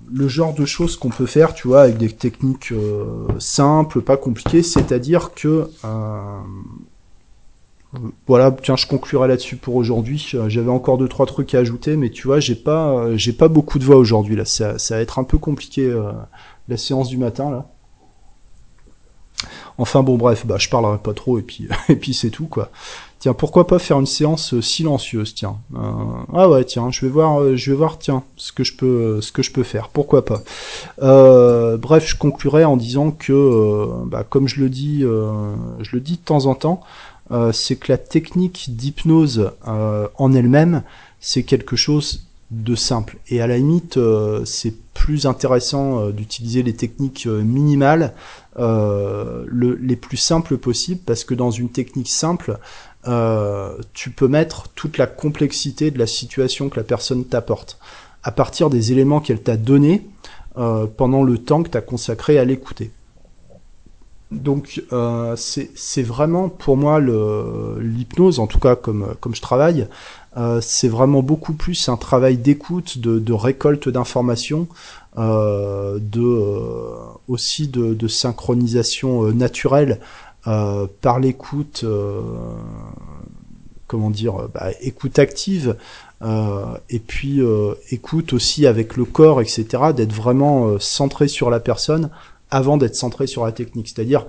le 0.08 0.28
genre 0.28 0.54
de 0.54 0.64
choses 0.64 0.96
qu'on 0.96 1.08
peut 1.08 1.26
faire, 1.26 1.52
tu 1.52 1.66
vois, 1.66 1.82
avec 1.82 1.98
des 1.98 2.08
techniques 2.08 2.72
simples, 3.40 4.00
pas 4.00 4.16
compliquées. 4.16 4.62
C'est-à-dire 4.62 5.34
que 5.34 5.68
voilà, 8.26 8.54
tiens, 8.62 8.76
je 8.76 8.86
conclurai 8.86 9.28
là-dessus 9.28 9.56
pour 9.56 9.76
aujourd'hui. 9.76 10.32
J'avais 10.48 10.70
encore 10.70 10.98
deux 10.98 11.08
trois 11.08 11.26
trucs 11.26 11.54
à 11.54 11.60
ajouter, 11.60 11.96
mais 11.96 12.10
tu 12.10 12.26
vois, 12.26 12.40
j'ai 12.40 12.54
pas, 12.54 13.16
j'ai 13.16 13.32
pas 13.32 13.48
beaucoup 13.48 13.78
de 13.78 13.84
voix 13.84 13.96
aujourd'hui 13.96 14.36
là. 14.36 14.44
Ça, 14.44 14.78
ça 14.78 14.96
va 14.96 15.00
être 15.00 15.18
un 15.18 15.24
peu 15.24 15.38
compliqué 15.38 15.90
la 16.68 16.76
séance 16.76 17.08
du 17.08 17.16
matin 17.16 17.50
là. 17.50 17.66
Enfin 19.78 20.02
bon 20.02 20.16
bref, 20.16 20.46
bah 20.46 20.56
je 20.58 20.68
parlerai 20.68 20.98
pas 20.98 21.12
trop 21.12 21.38
et 21.38 21.42
puis 21.42 21.68
et 21.88 21.96
puis 21.96 22.14
c'est 22.14 22.30
tout 22.30 22.46
quoi. 22.46 22.70
Tiens, 23.18 23.34
pourquoi 23.34 23.66
pas 23.66 23.78
faire 23.78 23.98
une 23.98 24.06
séance 24.06 24.52
euh, 24.52 24.60
silencieuse, 24.60 25.34
tiens. 25.34 25.56
Euh, 25.74 25.78
ah 26.34 26.50
ouais, 26.50 26.64
tiens, 26.64 26.90
je 26.90 27.00
vais 27.04 27.10
voir 27.10 27.40
euh, 27.40 27.56
je 27.56 27.70
vais 27.70 27.76
voir 27.76 27.98
tiens 27.98 28.22
ce 28.36 28.52
que 28.52 28.62
je 28.62 28.74
peux 28.76 29.20
ce 29.20 29.32
que 29.32 29.42
je 29.42 29.52
peux 29.52 29.62
faire. 29.62 29.88
Pourquoi 29.88 30.24
pas. 30.24 30.42
bref, 30.98 32.06
je 32.06 32.16
conclurai 32.16 32.64
en 32.64 32.76
disant 32.76 33.10
que 33.10 33.86
bah, 34.06 34.24
comme 34.28 34.48
je 34.48 34.60
le 34.60 34.70
dis 34.70 35.00
je 35.00 35.90
le 35.92 36.00
dis 36.00 36.16
de 36.16 36.24
temps 36.24 36.46
en 36.46 36.54
temps, 36.54 36.80
c'est 37.52 37.76
que 37.76 37.90
la 37.90 37.98
technique 37.98 38.76
d'hypnose 38.76 39.52
en 39.64 40.32
elle-même, 40.32 40.82
c'est 41.20 41.42
quelque 41.42 41.76
chose 41.76 42.26
de 42.50 42.74
simple. 42.74 43.18
Et 43.28 43.40
à 43.40 43.46
la 43.46 43.56
limite, 43.56 43.96
euh, 43.96 44.44
c'est 44.44 44.74
plus 44.94 45.26
intéressant 45.26 46.00
euh, 46.00 46.12
d'utiliser 46.12 46.62
les 46.62 46.74
techniques 46.74 47.26
euh, 47.26 47.42
minimales, 47.42 48.14
le, 48.58 49.78
les 49.82 49.96
plus 49.96 50.16
simples 50.16 50.56
possibles, 50.56 51.02
parce 51.04 51.24
que 51.24 51.34
dans 51.34 51.50
une 51.50 51.68
technique 51.68 52.08
simple, 52.08 52.58
tu 53.92 54.10
peux 54.10 54.28
mettre 54.28 54.68
toute 54.74 54.96
la 54.96 55.06
complexité 55.06 55.90
de 55.90 55.98
la 55.98 56.06
situation 56.06 56.70
que 56.70 56.78
la 56.80 56.84
personne 56.84 57.26
t'apporte, 57.26 57.78
à 58.22 58.32
partir 58.32 58.70
des 58.70 58.92
éléments 58.92 59.20
qu'elle 59.20 59.42
t'a 59.42 59.58
donnés 59.58 60.06
pendant 60.54 61.22
le 61.22 61.36
temps 61.36 61.62
que 61.62 61.68
tu 61.68 61.76
as 61.76 61.82
consacré 61.82 62.38
à 62.38 62.46
l'écouter. 62.46 62.92
Donc 64.32 64.82
c'est 65.36 66.02
vraiment 66.02 66.48
pour 66.48 66.76
moi 66.76 67.00
l'hypnose, 67.00 68.40
en 68.40 68.46
tout 68.46 68.58
cas 68.58 68.74
comme, 68.74 69.14
comme 69.20 69.34
je 69.34 69.42
travaille, 69.42 69.86
euh, 70.36 70.60
c'est 70.60 70.88
vraiment 70.88 71.22
beaucoup 71.22 71.54
plus 71.54 71.88
un 71.88 71.96
travail 71.96 72.36
d'écoute, 72.36 72.98
de, 72.98 73.32
récolte 73.32 73.88
d'informations, 73.88 74.68
euh, 75.16 75.98
de 76.00 76.20
euh, 76.20 76.96
aussi 77.28 77.68
de, 77.68 78.08
synchronisation 78.08 79.32
naturelle 79.32 80.00
par 81.00 81.18
l'écoute, 81.18 81.84
comment 83.88 84.10
dire, 84.10 84.48
bah, 84.54 84.68
écoute 84.80 85.18
active. 85.18 85.76
et 86.22 86.98
puis 87.00 87.40
écoute 87.90 88.32
aussi 88.32 88.66
avec 88.66 88.96
le 88.96 89.04
corps, 89.04 89.40
etc., 89.40 89.66
d'être 89.96 90.12
vraiment 90.12 90.78
centré 90.78 91.26
sur 91.26 91.50
la 91.50 91.58
personne 91.58 92.10
avant 92.56 92.76
d'être 92.76 92.96
centré 92.96 93.26
sur 93.26 93.44
la 93.44 93.52
technique. 93.52 93.88
C'est-à-dire, 93.88 94.26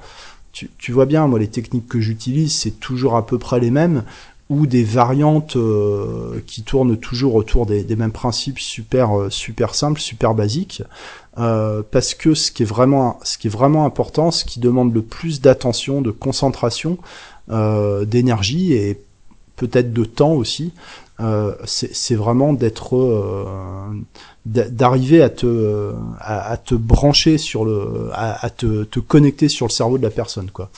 tu, 0.51 0.91
vois 0.91 1.05
bien, 1.05 1.27
moi, 1.27 1.39
les 1.39 1.47
techniques 1.47 1.87
que 1.87 1.99
j'utilise, 1.99 2.53
c'est 2.53 2.79
toujours 2.79 3.15
à 3.15 3.25
peu 3.25 3.37
près 3.37 3.59
les 3.59 3.71
mêmes, 3.71 4.03
ou 4.49 4.65
des 4.65 4.83
variantes 4.83 5.57
euh, 5.57 6.41
qui 6.47 6.63
tournent 6.63 6.95
toujours 6.97 7.35
autour 7.35 7.65
des, 7.65 7.83
mêmes 7.95 8.13
principes 8.13 8.59
super 8.59 9.19
euh, 9.19 9.29
super 9.29 9.75
simples, 9.75 9.99
super 9.99 10.33
basiques, 10.33 10.83
euh, 11.37 11.83
parce 11.91 12.13
que 12.13 12.33
ce 12.33 12.51
qui 12.51 12.63
est 12.63 12.65
vraiment 12.65 13.19
ce 13.23 13.37
qui 13.37 13.47
est 13.47 13.51
vraiment 13.51 13.85
important, 13.85 14.31
ce 14.31 14.45
qui 14.45 14.61
demande 14.61 14.93
le 14.93 15.01
plus 15.01 15.41
d'attention, 15.41 16.01
de 16.01 16.11
concentration, 16.11 16.97
d'énergie 17.49 18.73
et 18.73 18.99
peut-être 19.55 19.93
de 19.93 20.03
temps 20.03 20.33
aussi, 20.33 20.73
c'est 21.65 22.15
vraiment 22.15 22.53
d'être 22.53 23.47
d'arriver 24.45 25.21
à 25.21 25.29
te 25.29 25.93
à, 26.19 26.57
te 26.57 26.75
brancher 26.75 27.37
sur 27.37 27.65
le 27.65 28.09
à, 28.13 28.49
te, 28.49 28.83
te 28.83 28.99
connecter 28.99 29.49
sur 29.49 29.65
le 29.65 29.71
cerveau 29.71 29.97
de 29.97 30.03
la 30.03 30.11
personne 30.11 30.51
quoi 30.51 30.69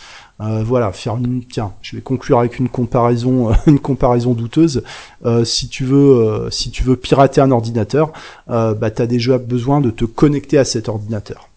euh, 0.41 0.63
voilà, 0.63 0.93
faire 0.93 1.17
une 1.17 1.43
tiens, 1.43 1.73
je 1.81 1.97
vais 1.97 2.01
conclure 2.01 2.39
avec 2.39 2.59
une 2.59 2.69
comparaison, 2.69 3.51
une 3.67 3.79
comparaison 3.79 4.33
douteuse. 4.33 4.83
Euh, 5.25 5.43
si 5.43 5.67
tu 5.67 5.83
veux, 5.83 5.97
euh, 5.97 6.49
si 6.49 6.71
tu 6.71 6.83
veux 6.83 6.95
pirater 6.95 7.41
un 7.41 7.51
ordinateur, 7.51 8.13
bah 8.47 8.91
t'as 8.91 9.05
déjà 9.05 9.37
besoin 9.37 9.81
de 9.81 9.91
te 9.91 10.05
connecter 10.05 10.57
à 10.57 10.65
cet 10.65 10.89
ordinateur. 10.89 11.49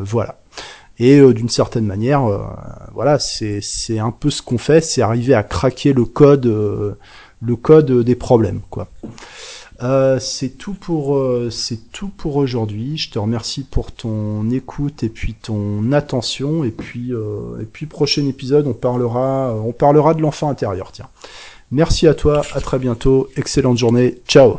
voilà. 0.00 0.38
Et 0.98 1.20
d'une 1.32 1.48
certaine 1.48 1.86
manière, 1.86 2.22
voilà, 2.94 3.18
c'est 3.18 3.60
c'est 3.60 3.98
un 3.98 4.12
peu 4.12 4.30
ce 4.30 4.40
qu'on 4.40 4.58
fait, 4.58 4.80
c'est 4.82 5.02
arriver 5.02 5.34
à 5.34 5.42
craquer 5.42 5.92
le 5.92 6.04
code, 6.04 6.96
le 7.44 7.56
code 7.56 8.02
des 8.02 8.14
problèmes, 8.14 8.60
quoi. 8.70 8.88
Euh, 9.82 10.20
c'est 10.20 10.50
tout 10.50 10.74
pour 10.74 11.16
euh, 11.16 11.50
c'est 11.50 11.90
tout 11.90 12.08
pour 12.08 12.36
aujourd'hui. 12.36 12.96
Je 12.98 13.10
te 13.10 13.18
remercie 13.18 13.64
pour 13.64 13.90
ton 13.90 14.48
écoute 14.50 15.02
et 15.02 15.08
puis 15.08 15.34
ton 15.34 15.90
attention 15.90 16.62
et 16.62 16.70
puis 16.70 17.12
euh, 17.12 17.60
et 17.60 17.64
puis 17.64 17.86
prochain 17.86 18.24
épisode 18.28 18.68
on 18.68 18.74
parlera 18.74 19.56
on 19.56 19.72
parlera 19.72 20.14
de 20.14 20.22
l'enfant 20.22 20.48
intérieur. 20.50 20.92
Tiens. 20.92 21.08
Merci 21.72 22.06
à 22.06 22.14
toi, 22.14 22.42
à 22.54 22.60
très 22.60 22.78
bientôt, 22.78 23.28
excellente 23.36 23.78
journée, 23.78 24.20
ciao. 24.28 24.56